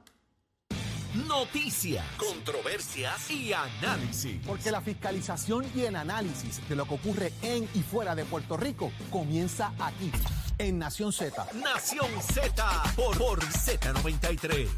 Noticias, 1.28 2.04
controversias 2.16 3.30
y 3.30 3.52
análisis. 3.52 4.40
Porque 4.44 4.72
la 4.72 4.80
fiscalización 4.80 5.64
y 5.74 5.82
el 5.82 5.94
análisis 5.94 6.60
de 6.68 6.74
lo 6.74 6.86
que 6.86 6.94
ocurre 6.94 7.32
en 7.42 7.68
y 7.74 7.82
fuera 7.82 8.16
de 8.16 8.24
Puerto 8.24 8.56
Rico 8.56 8.90
comienza 9.10 9.72
aquí, 9.78 10.10
en 10.58 10.78
Nación 10.78 11.12
Z. 11.12 11.46
Nación 11.62 12.08
Z 12.20 12.82
por, 12.96 13.16
por 13.16 13.40
Z93. 13.40 14.68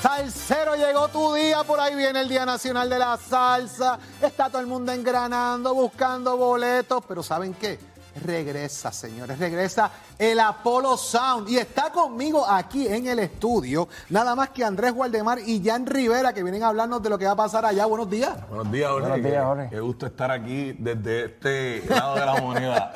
Salsero, 0.00 0.76
llegó 0.76 1.08
tu 1.08 1.34
día, 1.34 1.62
por 1.62 1.78
ahí 1.78 1.94
viene 1.94 2.22
el 2.22 2.28
Día 2.28 2.46
Nacional 2.46 2.88
de 2.88 2.98
la 2.98 3.18
Salsa. 3.18 3.98
Está 4.22 4.48
todo 4.48 4.62
el 4.62 4.66
mundo 4.66 4.92
engranando, 4.92 5.74
buscando 5.74 6.38
boletos, 6.38 7.04
pero 7.06 7.22
¿saben 7.22 7.52
qué? 7.52 7.78
Regresa, 8.24 8.92
señores, 8.92 9.38
regresa 9.38 9.90
el 10.18 10.40
Apollo 10.40 10.96
Sound 10.96 11.50
y 11.50 11.58
está 11.58 11.92
conmigo 11.92 12.46
aquí 12.48 12.88
en 12.88 13.06
el 13.08 13.18
estudio, 13.18 13.88
nada 14.08 14.34
más 14.34 14.48
que 14.48 14.64
Andrés 14.64 14.92
Gualdemar 14.94 15.38
y 15.38 15.62
Jan 15.62 15.84
Rivera 15.84 16.32
que 16.32 16.42
vienen 16.42 16.62
a 16.62 16.68
hablarnos 16.68 17.02
de 17.02 17.10
lo 17.10 17.18
que 17.18 17.26
va 17.26 17.32
a 17.32 17.36
pasar 17.36 17.66
allá. 17.66 17.84
Buenos 17.84 18.08
días. 18.08 18.36
Buenos 18.48 18.72
días, 18.72 18.90
Jorge. 18.90 19.08
Buenos 19.08 19.30
días, 19.30 19.44
Jorge. 19.44 19.68
Qué, 19.70 19.80
gusto 19.80 20.06
estar 20.06 20.30
aquí 20.30 20.72
desde 20.78 21.26
este 21.26 21.84
lado 21.88 22.14
de 22.14 22.26
la 22.26 22.40
moneda. 22.40 22.92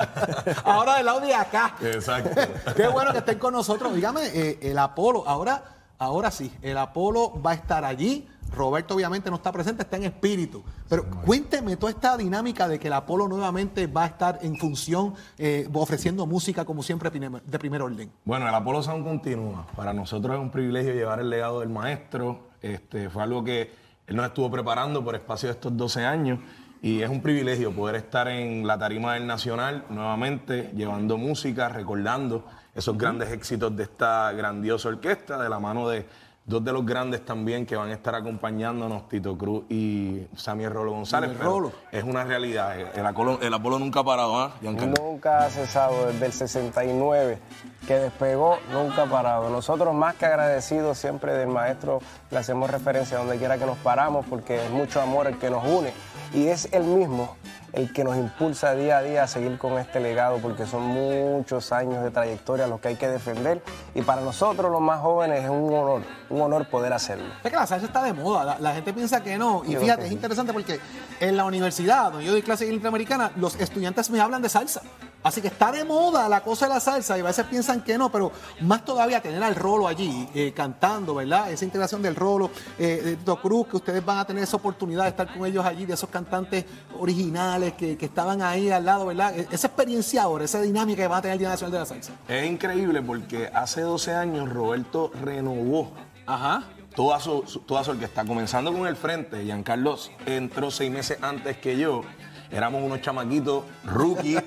ahora 0.65 0.97
del 0.97 1.05
lado 1.05 1.19
de 1.21 1.35
acá. 1.35 1.75
Exacto. 1.81 2.41
Qué 2.75 2.87
bueno 2.87 3.11
que 3.11 3.19
estén 3.19 3.37
con 3.37 3.53
nosotros. 3.53 3.93
Dígame, 3.93 4.25
eh, 4.33 4.59
el 4.63 4.77
Apolo, 4.79 5.23
ahora 5.27 5.74
Ahora 5.97 6.31
sí, 6.31 6.51
el 6.61 6.77
Apolo 6.77 7.41
va 7.41 7.51
a 7.51 7.53
estar 7.53 7.85
allí. 7.85 8.27
Roberto 8.53 8.95
obviamente 8.95 9.29
no 9.29 9.37
está 9.37 9.51
presente, 9.51 9.83
está 9.83 9.97
en 9.97 10.03
espíritu. 10.03 10.63
Pero 10.87 11.05
cuénteme 11.09 11.77
toda 11.77 11.91
esta 11.91 12.15
dinámica 12.15 12.67
de 12.67 12.79
que 12.79 12.87
el 12.87 12.93
Apolo 12.93 13.27
nuevamente 13.27 13.87
va 13.87 14.03
a 14.03 14.07
estar 14.07 14.39
en 14.41 14.55
función, 14.57 15.13
eh, 15.37 15.67
ofreciendo 15.73 16.25
música 16.25 16.63
como 16.65 16.83
siempre 16.83 17.09
de 17.09 17.59
primer 17.59 17.81
orden. 17.81 18.11
Bueno, 18.23 18.47
el 18.47 18.53
Apolo 18.53 18.83
Sound 18.83 19.03
continúa. 19.05 19.65
Para 19.75 19.93
nosotros 19.93 20.35
es 20.35 20.41
un 20.41 20.51
privilegio 20.51 20.93
llevar 20.93 21.19
el 21.19 21.29
legado 21.29 21.61
del 21.61 21.69
maestro. 21.69 22.49
Este, 22.61 23.09
fue 23.09 23.23
algo 23.23 23.43
que 23.43 23.71
él 24.07 24.15
nos 24.15 24.27
estuvo 24.27 24.51
preparando 24.51 25.03
por 25.03 25.15
espacio 25.15 25.47
de 25.47 25.53
estos 25.53 25.75
12 25.75 26.05
años. 26.05 26.39
Y 26.81 27.01
es 27.01 27.09
un 27.09 27.21
privilegio 27.21 27.71
poder 27.71 27.95
estar 27.95 28.27
en 28.27 28.67
la 28.67 28.77
tarima 28.77 29.15
del 29.15 29.25
Nacional 29.25 29.85
nuevamente, 29.89 30.71
llevando 30.75 31.17
música, 31.17 31.67
recordando 31.67 32.45
esos 32.75 32.97
grandes 32.97 33.31
éxitos 33.31 33.75
de 33.75 33.83
esta 33.83 34.31
grandiosa 34.33 34.89
orquesta, 34.89 35.41
de 35.41 35.49
la 35.49 35.59
mano 35.59 35.87
de 35.87 36.05
dos 36.45 36.63
de 36.63 36.71
los 36.71 36.85
grandes 36.85 37.25
también 37.25 37.65
que 37.65 37.75
van 37.75 37.89
a 37.89 37.93
estar 37.93 38.13
acompañándonos, 38.13 39.09
Tito 39.09 39.35
Cruz 39.35 39.63
y 39.67 40.27
Samuel 40.35 40.71
Rolo 40.71 40.91
González. 40.91 41.37
Rolo. 41.39 41.71
Es 41.91 42.03
una 42.03 42.23
realidad, 42.23 42.77
el 42.95 43.05
Apolo, 43.05 43.39
el 43.41 43.53
Apolo 43.53 43.79
nunca 43.79 44.01
ha 44.01 44.03
parado, 44.03 44.39
¿ah? 44.39 44.51
Nunca 44.61 45.45
ha 45.45 45.49
cesado, 45.49 46.05
desde 46.07 46.25
el 46.27 46.33
69 46.33 47.39
que 47.87 47.95
despegó, 47.95 48.57
nunca 48.71 49.03
ha 49.03 49.05
parado. 49.07 49.49
Nosotros 49.49 49.93
más 49.95 50.15
que 50.15 50.25
agradecidos 50.25 50.97
siempre 50.97 51.33
del 51.33 51.47
maestro, 51.47 51.99
le 52.29 52.37
hacemos 52.37 52.69
referencia 52.69 53.17
a 53.17 53.21
donde 53.21 53.37
quiera 53.37 53.57
que 53.57 53.65
nos 53.65 53.77
paramos 53.77 54.25
porque 54.29 54.63
es 54.63 54.69
mucho 54.69 55.01
amor 55.01 55.27
el 55.27 55.37
que 55.37 55.49
nos 55.49 55.65
une 55.65 55.93
y 56.33 56.47
es 56.47 56.71
el 56.71 56.83
mismo 56.83 57.35
el 57.75 57.91
que 57.91 58.03
nos 58.03 58.15
impulsa 58.15 58.73
día 58.73 58.99
a 58.99 59.01
día 59.01 59.23
a 59.23 59.27
seguir 59.27 59.57
con 59.57 59.77
este 59.77 59.99
legado, 59.99 60.37
porque 60.39 60.65
son 60.65 60.83
muchos 60.83 61.71
años 61.71 62.03
de 62.03 62.09
trayectoria 62.09 62.67
los 62.67 62.79
que 62.79 62.89
hay 62.89 62.95
que 62.95 63.07
defender. 63.07 63.61
Y 63.93 64.01
para 64.01 64.21
nosotros, 64.21 64.71
los 64.71 64.81
más 64.81 65.01
jóvenes, 65.01 65.43
es 65.43 65.49
un 65.49 65.73
honor, 65.73 66.01
un 66.29 66.41
honor 66.41 66.67
poder 66.69 66.93
hacerlo. 66.93 67.25
Es 67.43 67.51
que 67.51 67.57
la 67.57 67.67
salsa 67.67 67.85
está 67.85 68.01
de 68.03 68.13
moda, 68.13 68.57
la, 68.59 68.73
gente 68.73 68.93
piensa 68.93 69.21
que 69.21 69.37
no. 69.37 69.63
Y 69.65 69.75
fíjate, 69.75 70.05
es 70.05 70.11
interesante 70.11 70.53
porque 70.53 70.79
en 71.19 71.35
la 71.35 71.43
universidad, 71.43 72.11
donde 72.11 72.25
yo 72.25 72.31
doy 72.31 72.41
clase 72.41 72.65
interamericana, 72.65 73.31
los 73.35 73.55
estudiantes 73.55 74.09
me 74.09 74.19
hablan 74.21 74.41
de 74.41 74.49
salsa. 74.49 74.81
Así 75.25 75.41
que 75.41 75.47
está 75.47 75.71
de 75.71 75.83
moda 75.83 76.29
la 76.29 76.41
cosa 76.43 76.67
de 76.67 76.75
la 76.75 76.79
salsa 76.79 77.17
y 77.17 77.21
a 77.21 77.23
veces 77.23 77.47
piensan 77.47 77.81
que 77.81 77.97
no, 77.97 78.11
pero 78.11 78.31
más 78.61 78.85
todavía 78.85 79.19
tener 79.23 79.41
al 79.41 79.55
rolo 79.55 79.87
allí 79.87 80.29
eh, 80.35 80.53
cantando, 80.55 81.15
¿verdad? 81.15 81.51
Esa 81.51 81.65
integración 81.65 82.03
del 82.03 82.15
rolo, 82.15 82.51
eh, 82.77 83.01
de 83.03 83.15
Do 83.15 83.41
Cruz, 83.41 83.67
que 83.67 83.77
ustedes 83.77 84.05
van 84.05 84.19
a 84.19 84.25
tener 84.25 84.43
esa 84.43 84.57
oportunidad 84.57 85.05
de 85.05 85.09
estar 85.09 85.33
con 85.33 85.43
ellos 85.47 85.65
allí, 85.65 85.87
de 85.87 85.95
esos 85.95 86.11
cantantes 86.11 86.65
originales 86.99 87.73
que, 87.73 87.97
estaban 87.99 88.43
ahí 88.43 88.69
al 88.69 88.85
lado, 88.85 89.07
¿verdad? 89.07 89.35
E, 89.35 89.47
esa 89.49 89.65
experiencia 89.65 90.21
ahora, 90.21 90.45
esa 90.45 90.61
dinámica 90.61 91.01
que 91.01 91.07
van 91.07 91.17
a 91.17 91.21
tener 91.23 91.33
el 91.33 91.39
Día 91.39 91.49
Nacional 91.49 91.71
de 91.71 91.79
la 91.79 91.85
Salsa. 91.87 92.13
Es 92.27 92.45
increíble 92.45 93.01
porque 93.01 93.49
hace 93.51 93.81
12 93.81 94.13
años 94.13 94.47
Roberto 94.47 95.11
renovó 95.23 95.91
Ajá. 96.27 96.63
Toda 96.95 97.19
su, 97.19 97.41
toda 97.65 97.83
su 97.83 97.91
orquesta, 97.91 98.23
comenzando 98.23 98.71
con 98.71 98.87
el 98.87 98.95
frente, 98.95 99.43
Giancarlos 99.43 100.11
entró 100.25 100.71
seis 100.71 100.89
meses 100.89 101.17
antes 101.21 101.57
que 101.57 101.77
yo 101.77 102.03
éramos 102.51 102.83
unos 102.83 103.01
chamaquitos 103.01 103.63
rookie 103.83 104.37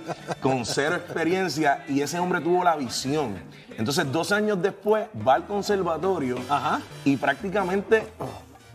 con 0.40 0.64
cero 0.64 0.96
experiencia 0.96 1.84
y 1.88 2.00
ese 2.00 2.18
hombre 2.18 2.40
tuvo 2.40 2.64
la 2.64 2.76
visión. 2.76 3.36
Entonces, 3.76 4.10
dos 4.10 4.32
años 4.32 4.60
después 4.60 5.06
va 5.26 5.34
al 5.34 5.46
conservatorio 5.46 6.36
y 7.04 7.16
prácticamente 7.16 8.02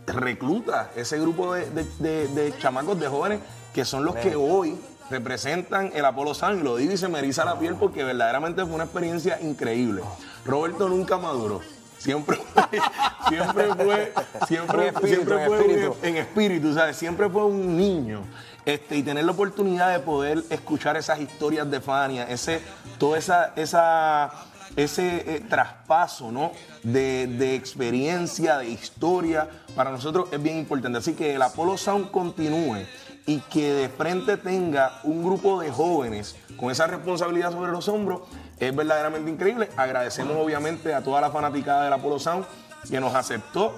recluta 0.06 0.90
ese 0.96 1.18
grupo 1.18 1.54
de, 1.54 2.54
chamacos, 2.58 2.98
de 2.98 3.08
jóvenes 3.08 3.40
que 3.74 3.84
son 3.84 4.04
los 4.04 4.14
que 4.16 4.36
hoy 4.36 4.78
representan 5.10 5.90
el 5.94 6.04
Apolo 6.04 6.34
San. 6.34 6.64
Lo 6.64 6.76
digo 6.76 6.92
y 6.92 6.96
se 6.96 7.08
me 7.08 7.18
eriza 7.18 7.44
la 7.44 7.58
piel 7.58 7.74
porque 7.74 8.04
verdaderamente 8.04 8.62
fue 8.64 8.74
una 8.74 8.84
experiencia 8.84 9.38
increíble. 9.40 10.02
Roberto 10.44 10.88
nunca 10.88 11.18
maduró. 11.18 11.60
Siempre, 11.98 12.38
siempre 13.28 13.74
fue, 13.74 14.12
siempre, 14.46 14.92
siempre 15.04 15.46
fue 15.46 15.92
en 16.02 16.16
espíritu, 16.16 16.74
¿sabes? 16.74 16.96
Siempre 16.96 17.28
fue 17.30 17.44
un 17.44 17.76
niño. 17.76 18.20
Este, 18.64 18.96
y 18.96 19.02
tener 19.02 19.24
la 19.24 19.32
oportunidad 19.32 19.92
de 19.92 20.00
poder 20.00 20.42
escuchar 20.48 20.96
esas 20.96 21.20
historias 21.20 21.70
de 21.70 21.80
Fania, 21.80 22.24
ese, 22.24 22.62
toda 22.98 23.18
esa, 23.18 23.52
esa 23.56 24.32
ese 24.76 25.36
eh, 25.36 25.40
traspaso 25.48 26.32
¿no? 26.32 26.52
de, 26.82 27.26
de, 27.26 27.54
experiencia, 27.54 28.58
de 28.58 28.68
historia, 28.68 29.48
para 29.76 29.90
nosotros 29.90 30.28
es 30.32 30.42
bien 30.42 30.58
importante. 30.58 30.98
Así 30.98 31.14
que 31.14 31.34
el 31.34 31.42
Apollo 31.42 31.76
Sound 31.76 32.10
continúe 32.10 32.86
y 33.26 33.38
que 33.40 33.72
de 33.72 33.88
frente 33.88 34.36
tenga 34.36 35.00
un 35.04 35.22
grupo 35.22 35.60
de 35.60 35.70
jóvenes 35.70 36.36
con 36.56 36.70
esa 36.70 36.86
responsabilidad 36.86 37.52
sobre 37.52 37.72
los 37.72 37.88
hombros 37.88 38.22
es 38.58 38.74
verdaderamente 38.74 39.30
increíble. 39.30 39.68
Agradecemos 39.76 40.36
obviamente 40.36 40.94
a 40.94 41.02
toda 41.02 41.20
la 41.20 41.30
fanaticada 41.30 41.84
del 41.84 41.92
Apollo 41.92 42.18
Sound 42.18 42.44
que 42.90 43.00
nos 43.00 43.14
aceptó, 43.14 43.74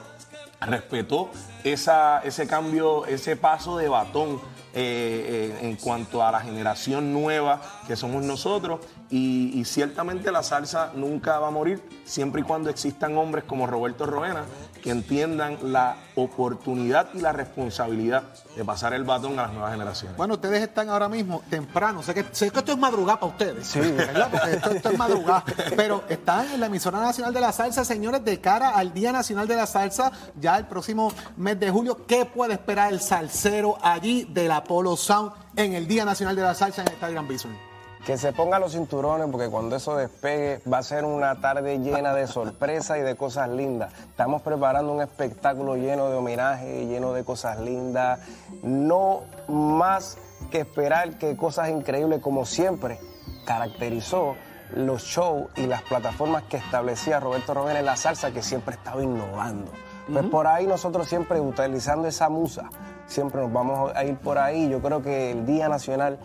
respetó 0.60 1.30
esa, 1.62 2.20
ese 2.20 2.46
cambio, 2.46 3.06
ese 3.06 3.36
paso 3.36 3.76
de 3.76 3.88
batón 3.88 4.40
eh, 4.78 5.54
eh, 5.62 5.66
en 5.66 5.76
cuanto 5.76 6.22
a 6.22 6.30
la 6.30 6.40
generación 6.40 7.10
nueva 7.10 7.75
que 7.86 7.96
somos 7.96 8.24
nosotros. 8.24 8.80
Y, 9.10 9.58
y 9.58 9.64
ciertamente 9.64 10.32
la 10.32 10.42
salsa 10.42 10.92
nunca 10.94 11.38
va 11.38 11.48
a 11.48 11.50
morir 11.50 11.82
siempre 12.04 12.42
y 12.42 12.44
cuando 12.44 12.70
existan 12.70 13.16
hombres 13.16 13.44
como 13.44 13.66
Roberto 13.66 14.06
Roena 14.06 14.44
que 14.86 14.92
entiendan 14.92 15.58
la 15.72 15.96
oportunidad 16.14 17.08
y 17.12 17.20
la 17.20 17.32
responsabilidad 17.32 18.22
de 18.54 18.64
pasar 18.64 18.94
el 18.94 19.02
batón 19.02 19.36
a 19.38 19.42
las 19.42 19.52
nuevas 19.52 19.72
generaciones. 19.72 20.16
Bueno, 20.16 20.34
ustedes 20.34 20.62
están 20.62 20.88
ahora 20.88 21.08
mismo 21.08 21.42
temprano. 21.50 22.04
Sé 22.04 22.14
que, 22.14 22.24
sé 22.30 22.50
que 22.52 22.60
esto 22.60 22.70
es 22.70 22.78
madrugada 22.78 23.18
para 23.18 23.32
ustedes. 23.32 23.66
Sí. 23.66 23.80
¿verdad? 23.80 24.28
Porque 24.30 24.52
esto, 24.52 24.70
esto 24.70 24.90
es 24.90 24.98
madrugada. 24.98 25.44
Pero 25.74 26.04
están 26.08 26.52
en 26.52 26.60
la 26.60 26.66
emisora 26.66 27.00
nacional 27.00 27.34
de 27.34 27.40
la 27.40 27.50
salsa, 27.50 27.84
señores, 27.84 28.24
de 28.24 28.40
cara 28.40 28.70
al 28.70 28.94
Día 28.94 29.10
Nacional 29.10 29.48
de 29.48 29.56
la 29.56 29.66
Salsa, 29.66 30.12
ya 30.40 30.56
el 30.56 30.66
próximo 30.66 31.12
mes 31.36 31.58
de 31.58 31.68
julio. 31.68 32.06
¿Qué 32.06 32.24
puede 32.24 32.52
esperar 32.52 32.92
el 32.92 33.00
salsero 33.00 33.76
allí 33.82 34.24
del 34.30 34.52
Apollo 34.52 34.96
Sound 34.96 35.32
en 35.56 35.74
el 35.74 35.88
Día 35.88 36.04
Nacional 36.04 36.36
de 36.36 36.42
la 36.42 36.54
Salsa 36.54 36.82
en 36.82 36.88
el 36.88 36.94
Estadio 36.94 37.14
Gran 37.14 37.26
Bison? 37.26 37.65
Que 38.06 38.16
se 38.16 38.32
pongan 38.32 38.60
los 38.60 38.70
cinturones 38.70 39.26
porque 39.32 39.48
cuando 39.48 39.74
eso 39.74 39.96
despegue 39.96 40.60
va 40.72 40.78
a 40.78 40.82
ser 40.84 41.04
una 41.04 41.40
tarde 41.40 41.80
llena 41.80 42.14
de 42.14 42.28
sorpresas 42.28 42.98
y 42.98 43.00
de 43.00 43.16
cosas 43.16 43.48
lindas. 43.48 43.92
Estamos 43.98 44.42
preparando 44.42 44.92
un 44.92 45.02
espectáculo 45.02 45.74
lleno 45.74 46.08
de 46.08 46.14
homenaje, 46.14 46.86
lleno 46.86 47.12
de 47.12 47.24
cosas 47.24 47.58
lindas. 47.58 48.20
No 48.62 49.22
más 49.48 50.18
que 50.52 50.60
esperar 50.60 51.18
que 51.18 51.36
cosas 51.36 51.68
increíbles 51.68 52.20
como 52.20 52.46
siempre 52.46 53.00
caracterizó 53.44 54.36
los 54.72 55.02
shows 55.02 55.48
y 55.56 55.66
las 55.66 55.82
plataformas 55.82 56.44
que 56.44 56.58
establecía 56.58 57.18
Roberto 57.18 57.54
Romero 57.54 57.80
en 57.80 57.86
la 57.86 57.96
salsa 57.96 58.30
que 58.30 58.40
siempre 58.40 58.76
estaba 58.76 59.02
innovando. 59.02 59.72
Pues 60.12 60.24
por 60.26 60.46
ahí 60.46 60.68
nosotros 60.68 61.08
siempre 61.08 61.40
utilizando 61.40 62.06
esa 62.06 62.28
musa, 62.28 62.70
siempre 63.08 63.40
nos 63.40 63.52
vamos 63.52 63.90
a 63.96 64.04
ir 64.04 64.16
por 64.16 64.38
ahí. 64.38 64.68
Yo 64.68 64.80
creo 64.80 65.02
que 65.02 65.32
el 65.32 65.44
Día 65.44 65.68
Nacional 65.68 66.20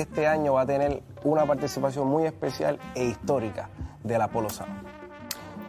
este 0.00 0.26
año 0.26 0.54
va 0.54 0.62
a 0.62 0.66
tener 0.66 1.02
una 1.24 1.44
participación 1.46 2.06
muy 2.08 2.24
especial 2.24 2.78
e 2.94 3.04
histórica 3.04 3.68
del 4.02 4.20
Apolo 4.22 4.48
Sound. 4.50 4.86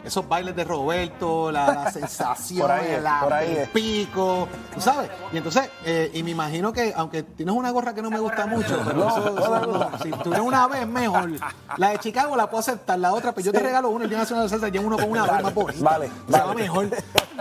Esos 0.03 0.25
bailes 0.29 0.55
de 0.55 0.63
Roberto, 0.63 1.51
la, 1.51 1.67
la 1.67 1.91
sensación, 1.91 2.61
Por 2.61 2.71
ahí 2.71 2.91
es, 2.93 3.03
la- 3.03 3.19
por 3.21 3.33
ahí 3.33 3.57
el 3.57 3.69
pico, 3.69 4.47
tú 4.73 4.79
sabes. 4.79 5.09
Y 5.33 5.37
entonces, 5.37 5.69
eh, 5.83 6.09
y 6.13 6.23
me 6.23 6.31
imagino 6.31 6.71
que, 6.71 6.93
aunque 6.95 7.23
tienes 7.23 7.53
una 7.53 7.71
gorra 7.71 7.93
que 7.93 8.01
no 8.01 8.09
me 8.09 8.19
gusta 8.19 8.45
mucho, 8.45 8.79
pero 8.85 8.97
No, 8.99 9.09
eso- 9.09 9.29
no, 9.31 9.39
eso- 9.39 9.59
no, 9.67 9.89
no. 9.89 9.97
si 10.01 10.11
tuvieras 10.11 10.45
una 10.45 10.65
vez, 10.67 10.87
mejor. 10.87 11.31
La 11.75 11.89
de 11.89 11.97
Chicago 11.99 12.37
la 12.37 12.49
puedo 12.49 12.59
aceptar, 12.61 12.97
la 12.99 13.11
otra, 13.13 13.33
pues 13.33 13.45
yo 13.45 13.51
te 13.51 13.59
regalo 13.59 13.89
uno, 13.89 14.05
el 14.05 14.09
Día 14.09 14.19
Nacional 14.19 14.45
de 14.45 14.49
la 14.49 14.49
Salsa, 14.49 14.69
llevo 14.69 14.87
uno 14.87 14.97
con 14.97 15.11
una 15.11 15.23
vez 15.25 15.43
más 15.43 15.53
bonita. 15.53 15.83
vale, 15.83 16.09
Se 16.29 16.31
va 16.39 16.45
vale. 16.45 16.61
mejor. 16.61 16.89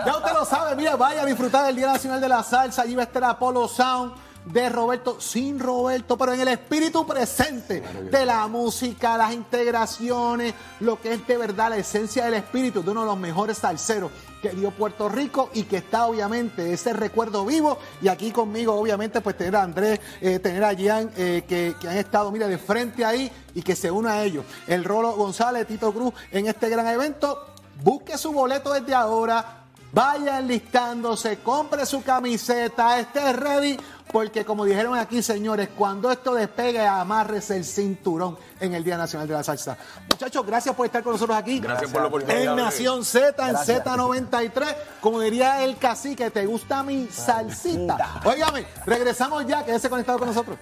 Ya 0.05 0.17
usted 0.17 0.33
lo 0.33 0.43
sabe, 0.45 0.75
mira, 0.75 0.95
vaya 0.97 1.21
a 1.21 1.25
disfrutar 1.25 1.65
del 1.67 1.75
Día 1.77 1.87
Nacional 1.87 2.19
de 2.19 2.27
la 2.27 2.43
Salsa, 2.43 2.81
allí 2.81 2.95
va 2.95 3.03
a 3.03 3.05
estar 3.05 3.23
Apolo 3.23 3.67
Sound 3.69 4.13
de 4.51 4.69
Roberto, 4.69 5.19
sin 5.19 5.59
Roberto, 5.59 6.17
pero 6.17 6.33
en 6.33 6.41
el 6.41 6.47
espíritu 6.49 7.05
presente 7.05 7.81
de 7.81 8.25
la 8.25 8.47
música, 8.47 9.17
las 9.17 9.33
integraciones, 9.33 10.53
lo 10.79 10.99
que 10.99 11.13
es 11.13 11.27
de 11.27 11.37
verdad 11.37 11.69
la 11.69 11.77
esencia 11.77 12.25
del 12.25 12.35
espíritu 12.35 12.83
de 12.83 12.91
uno 12.91 13.01
de 13.01 13.07
los 13.07 13.17
mejores 13.17 13.57
salseros 13.57 14.11
que 14.41 14.49
dio 14.51 14.71
Puerto 14.71 15.09
Rico 15.09 15.49
y 15.53 15.63
que 15.63 15.77
está 15.77 16.05
obviamente 16.05 16.71
ese 16.71 16.93
recuerdo 16.93 17.45
vivo. 17.45 17.77
Y 18.01 18.07
aquí 18.07 18.31
conmigo, 18.31 18.73
obviamente, 18.73 19.21
pues 19.21 19.37
tener 19.37 19.55
a 19.55 19.63
Andrés, 19.63 19.99
eh, 20.21 20.39
tener 20.39 20.63
a 20.63 20.73
Gian, 20.73 21.11
eh, 21.17 21.43
que, 21.47 21.75
que 21.79 21.89
han 21.89 21.97
estado, 21.97 22.31
mira, 22.31 22.47
de 22.47 22.57
frente 22.57 23.03
ahí 23.03 23.31
y 23.53 23.61
que 23.61 23.75
se 23.75 23.89
une 23.89 24.09
a 24.09 24.23
ellos. 24.23 24.45
El 24.67 24.83
Rolo 24.83 25.13
González, 25.13 25.67
Tito 25.67 25.91
Cruz, 25.91 26.13
en 26.31 26.47
este 26.47 26.69
gran 26.69 26.87
evento. 26.87 27.47
Busque 27.83 28.17
su 28.17 28.31
boleto 28.31 28.73
desde 28.73 28.93
ahora. 28.93 29.57
Vaya 29.93 30.39
enlistándose, 30.39 31.37
compre 31.39 31.85
su 31.85 32.03
camiseta, 32.03 32.99
esté 32.99 33.31
ready, 33.33 33.77
porque 34.11 34.45
como 34.45 34.65
dijeron 34.65 34.97
aquí, 34.97 35.21
señores, 35.21 35.69
cuando 35.75 36.11
esto 36.11 36.33
despegue, 36.33 36.85
amárrese 36.85 37.57
el 37.57 37.65
cinturón 37.65 38.37
en 38.59 38.73
el 38.73 38.83
Día 38.83 38.97
Nacional 38.97 39.27
de 39.27 39.33
la 39.33 39.43
Salsa. 39.43 39.77
Muchachos, 40.09 40.45
gracias 40.45 40.75
por 40.75 40.85
estar 40.85 41.03
con 41.03 41.13
nosotros 41.13 41.37
aquí. 41.37 41.59
Gracias 41.59 41.91
por 41.91 42.01
la 42.01 42.07
oportunidad, 42.07 42.41
En. 42.43 42.55
Nación 42.55 43.03
Z, 43.03 43.47
en 43.47 43.53
Gracias. 43.53 43.83
Z93, 43.83 44.75
como 45.01 45.19
diría 45.19 45.63
el 45.63 45.77
cacique, 45.77 46.31
¿te 46.31 46.45
gusta 46.45 46.83
mi 46.83 47.07
salsita? 47.07 48.21
Óigame, 48.25 48.65
regresamos 48.85 49.45
ya, 49.45 49.65
quédese 49.65 49.89
conectado 49.89 50.19
con 50.19 50.27
nosotros. 50.29 50.57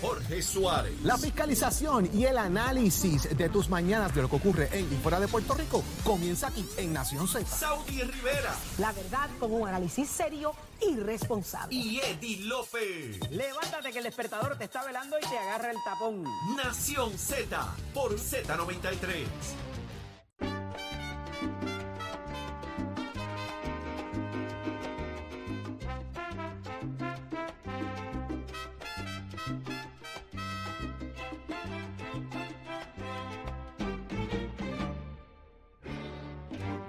Jorge 0.00 0.42
Suárez. 0.42 0.94
La 1.02 1.16
fiscalización 1.18 2.08
y 2.12 2.24
el 2.24 2.38
análisis 2.38 3.36
de 3.36 3.48
tus 3.48 3.68
mañanas 3.68 4.14
de 4.14 4.22
lo 4.22 4.28
que 4.30 4.36
ocurre 4.36 4.68
en 4.72 4.92
y 4.92 4.96
fuera 4.96 5.18
de 5.20 5.28
Puerto 5.28 5.54
Rico 5.54 5.82
comienza 6.04 6.48
aquí 6.48 6.66
en 6.76 6.92
Nación 6.92 7.26
Z. 7.28 7.44
Saudi 7.46 8.02
Rivera 8.02 8.54
La 8.78 8.92
verdad 8.92 9.28
con 9.38 9.52
un 9.52 9.68
análisis 9.68 10.08
serio 10.08 10.52
y 10.80 10.96
responsable. 10.96 11.74
y 11.74 11.98
Eddie 12.00 12.40
Lofe. 12.44 13.18
Levántate 13.30 13.90
que 13.92 13.98
el 13.98 14.04
despertador 14.04 14.56
te 14.56 14.64
está 14.64 14.84
velando 14.84 15.16
y 15.18 15.28
te 15.28 15.38
agarra 15.38 15.70
el 15.70 15.78
tapón. 15.84 16.24
Nación 16.56 17.16
Z 17.18 17.74
por 17.94 18.14
Z93. 18.16 19.26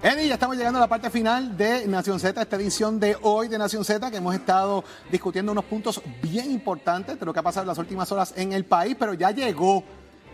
Eddie, 0.02 0.28
ya 0.28 0.34
estamos 0.34 0.56
llegando 0.56 0.78
a 0.78 0.80
la 0.80 0.86
parte 0.88 1.10
final 1.10 1.58
de 1.58 1.86
Nación 1.86 2.18
Z, 2.18 2.40
esta 2.40 2.56
edición 2.56 2.98
de 2.98 3.18
hoy 3.20 3.48
de 3.48 3.58
Nación 3.58 3.84
Z, 3.84 4.10
que 4.10 4.16
hemos 4.16 4.34
estado 4.34 4.82
discutiendo 5.10 5.52
unos 5.52 5.66
puntos 5.66 6.00
bien 6.22 6.50
importantes 6.50 7.20
de 7.20 7.26
lo 7.26 7.34
que 7.34 7.40
ha 7.40 7.42
pasado 7.42 7.64
en 7.64 7.68
las 7.68 7.76
últimas 7.76 8.10
horas 8.10 8.32
en 8.34 8.54
el 8.54 8.64
país, 8.64 8.96
pero 8.98 9.12
ya 9.12 9.30
llegó, 9.30 9.84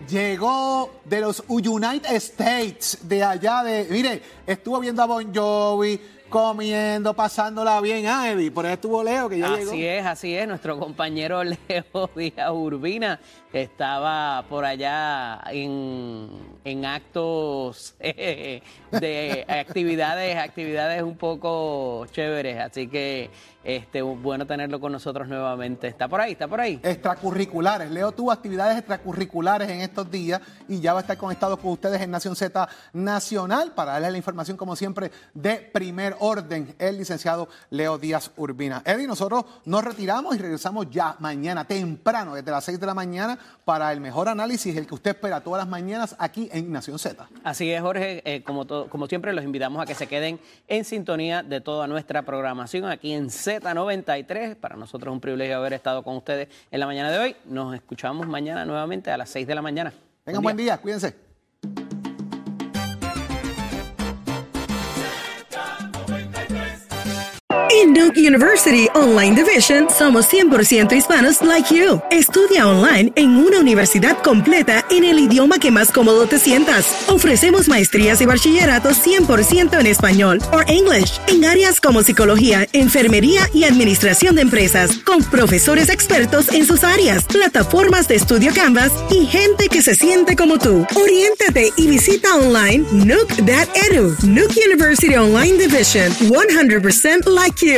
llegó 0.09 0.93
de 1.05 1.21
los 1.21 1.43
United 1.49 2.15
States, 2.15 2.99
de 3.09 3.25
allá 3.25 3.65
de, 3.65 3.89
mire, 3.91 4.23
estuvo 4.47 4.79
viendo 4.79 5.03
a 5.03 5.07
Bon 5.07 5.35
Jovi, 5.35 6.01
comiendo, 6.29 7.15
pasándola 7.15 7.81
bien, 7.81 8.07
ah, 8.07 8.33
por 8.53 8.67
ahí 8.67 8.75
estuvo 8.75 9.03
Leo, 9.03 9.29
que 9.29 9.39
ya 9.39 9.57
llegó. 9.57 9.71
Así 9.71 9.87
es, 9.87 10.07
así 10.07 10.37
es. 10.37 10.49
Nuestro 10.49 10.79
compañero 10.79 11.43
Leo 11.45 12.11
Díaz 12.15 12.51
Urbina 12.51 13.21
estaba 13.53 14.45
por 14.49 14.65
allá 14.65 15.43
en, 15.51 16.29
en 16.65 16.85
actos 16.85 17.95
eh, 18.01 18.63
de 18.91 19.45
actividades, 19.49 20.37
actividades 20.37 21.03
un 21.03 21.17
poco 21.17 22.07
chéveres. 22.13 22.59
Así 22.61 22.89
que 22.89 23.31
este 23.67 24.01
bueno 24.01 24.47
tenerlo 24.47 24.79
con 24.79 24.93
nosotros 24.93 25.27
nuevamente. 25.27 25.89
Está 25.89 26.07
por 26.07 26.21
ahí, 26.21 26.33
está 26.33 26.47
por 26.47 26.61
ahí. 26.61 26.79
extracurriculares. 26.83 27.91
Leo 27.91 28.13
tuvo 28.13 28.31
actividades 28.31 28.79
extracurriculares 28.79 29.69
en 29.69 29.81
estos 29.81 30.09
días 30.09 30.41
y 30.69 30.81
ya 30.81 30.93
va 30.93 31.01
a 31.01 31.03
estar 31.03 31.17
conectado 31.17 31.57
con 31.57 31.73
ustedes 31.73 32.01
en 32.01 32.11
Nación 32.11 32.37
Z 32.37 32.69
Nacional 32.93 33.73
para 33.75 33.93
darles 33.93 34.13
la 34.13 34.19
información, 34.19 34.57
como 34.57 34.77
siempre, 34.77 35.11
de 35.35 35.57
primer 35.57 36.15
orden, 36.21 36.75
el 36.79 36.99
licenciado 36.99 37.49
Leo 37.71 37.99
Díaz 37.99 38.31
Urbina. 38.37 38.83
Eddie, 38.85 39.07
nosotros 39.07 39.45
nos 39.65 39.83
retiramos 39.83 40.37
y 40.37 40.39
regresamos 40.39 40.89
ya 40.91 41.17
mañana, 41.19 41.65
temprano, 41.65 42.35
desde 42.35 42.51
las 42.51 42.65
6 42.65 42.79
de 42.79 42.87
la 42.87 42.95
mañana, 42.95 43.39
para 43.65 43.93
el 43.93 44.01
mejor 44.01 44.29
análisis, 44.29 44.77
el 44.77 44.87
que 44.87 44.95
usted 44.95 45.11
espera 45.11 45.41
todas 45.41 45.59
las 45.59 45.69
mañanas 45.69 46.15
aquí 46.19 46.49
en 46.53 46.71
Nación 46.71 46.99
Z. 46.99 47.29
Así 47.43 47.71
es, 47.73 47.83
Jorge. 47.83 48.23
Eh, 48.25 48.43
como, 48.45 48.67
como 48.67 49.07
siempre, 49.09 49.33
los 49.33 49.45
invitamos 49.45 49.83
a 49.83 49.87
que 49.87 49.95
se 49.95 50.07
queden 50.07 50.39
en 50.69 50.85
sintonía 50.85 51.43
de 51.43 51.61
toda 51.61 51.89
nuestra 51.89 52.23
programación 52.23 52.85
aquí 52.85 53.13
en 53.13 53.31
Z93. 53.61 54.57
Para 54.57 54.77
nosotros 54.77 55.11
es 55.11 55.15
un 55.15 55.21
privilegio 55.21 55.57
haber 55.57 55.73
estado 55.73 56.03
con 56.03 56.17
ustedes 56.17 56.49
en 56.71 56.81
la 56.81 56.87
mañana 56.87 57.11
de 57.11 57.19
hoy. 57.19 57.37
Nos 57.47 57.75
escuchamos 57.75 58.27
mañana 58.27 58.65
nuevamente 58.65 59.11
a 59.11 59.17
las 59.17 59.31
6 59.31 59.47
de 59.47 59.55
la 59.55 59.63
mañana. 59.63 59.93
Tengan 60.25 60.43
buen 60.43 60.57
día, 60.57 60.79
cuídense. 60.79 61.26
En 67.87 67.95
University 68.35 68.89
Online 68.95 69.37
Division 69.37 69.87
somos 69.97 70.27
100% 70.29 70.93
hispanos 70.93 71.41
like 71.41 71.73
you. 71.73 72.01
Estudia 72.11 72.67
online 72.67 73.13
en 73.15 73.37
una 73.37 73.61
universidad 73.61 74.21
completa 74.23 74.85
en 74.91 75.05
el 75.05 75.21
idioma 75.21 75.61
que 75.61 75.71
más 75.71 75.93
cómodo 75.93 76.27
te 76.27 76.41
sientas. 76.41 77.05
Ofrecemos 77.07 77.69
maestrías 77.69 78.21
y 78.21 78.27
bachilleratos 78.27 78.99
100% 79.07 79.79
en 79.79 79.87
español 79.87 80.41
o 80.53 80.63
English 80.67 81.21
en 81.29 81.45
áreas 81.45 81.81
como 81.81 82.03
psicología, 82.03 82.67
enfermería 82.73 83.49
y 83.55 83.63
administración 83.63 84.35
de 84.35 84.43
empresas, 84.43 84.99
con 85.05 85.23
profesores 85.23 85.89
expertos 85.89 86.49
en 86.53 86.67
sus 86.67 86.83
áreas, 86.83 87.23
plataformas 87.25 88.09
de 88.09 88.17
estudio 88.17 88.53
Canvas 88.53 88.91
y 89.13 89.27
gente 89.27 89.69
que 89.69 89.83
se 89.83 89.95
siente 89.95 90.35
como 90.35 90.59
tú. 90.59 90.85
Oriéntate 90.97 91.73
y 91.77 91.87
visita 91.87 92.35
online 92.35 92.85
Nook.edu. 92.91 94.17
Nook 94.27 94.51
University 94.67 95.15
Online 95.15 95.57
Division 95.57 96.11
100% 96.13 97.27
like 97.27 97.63
you. 97.63 97.76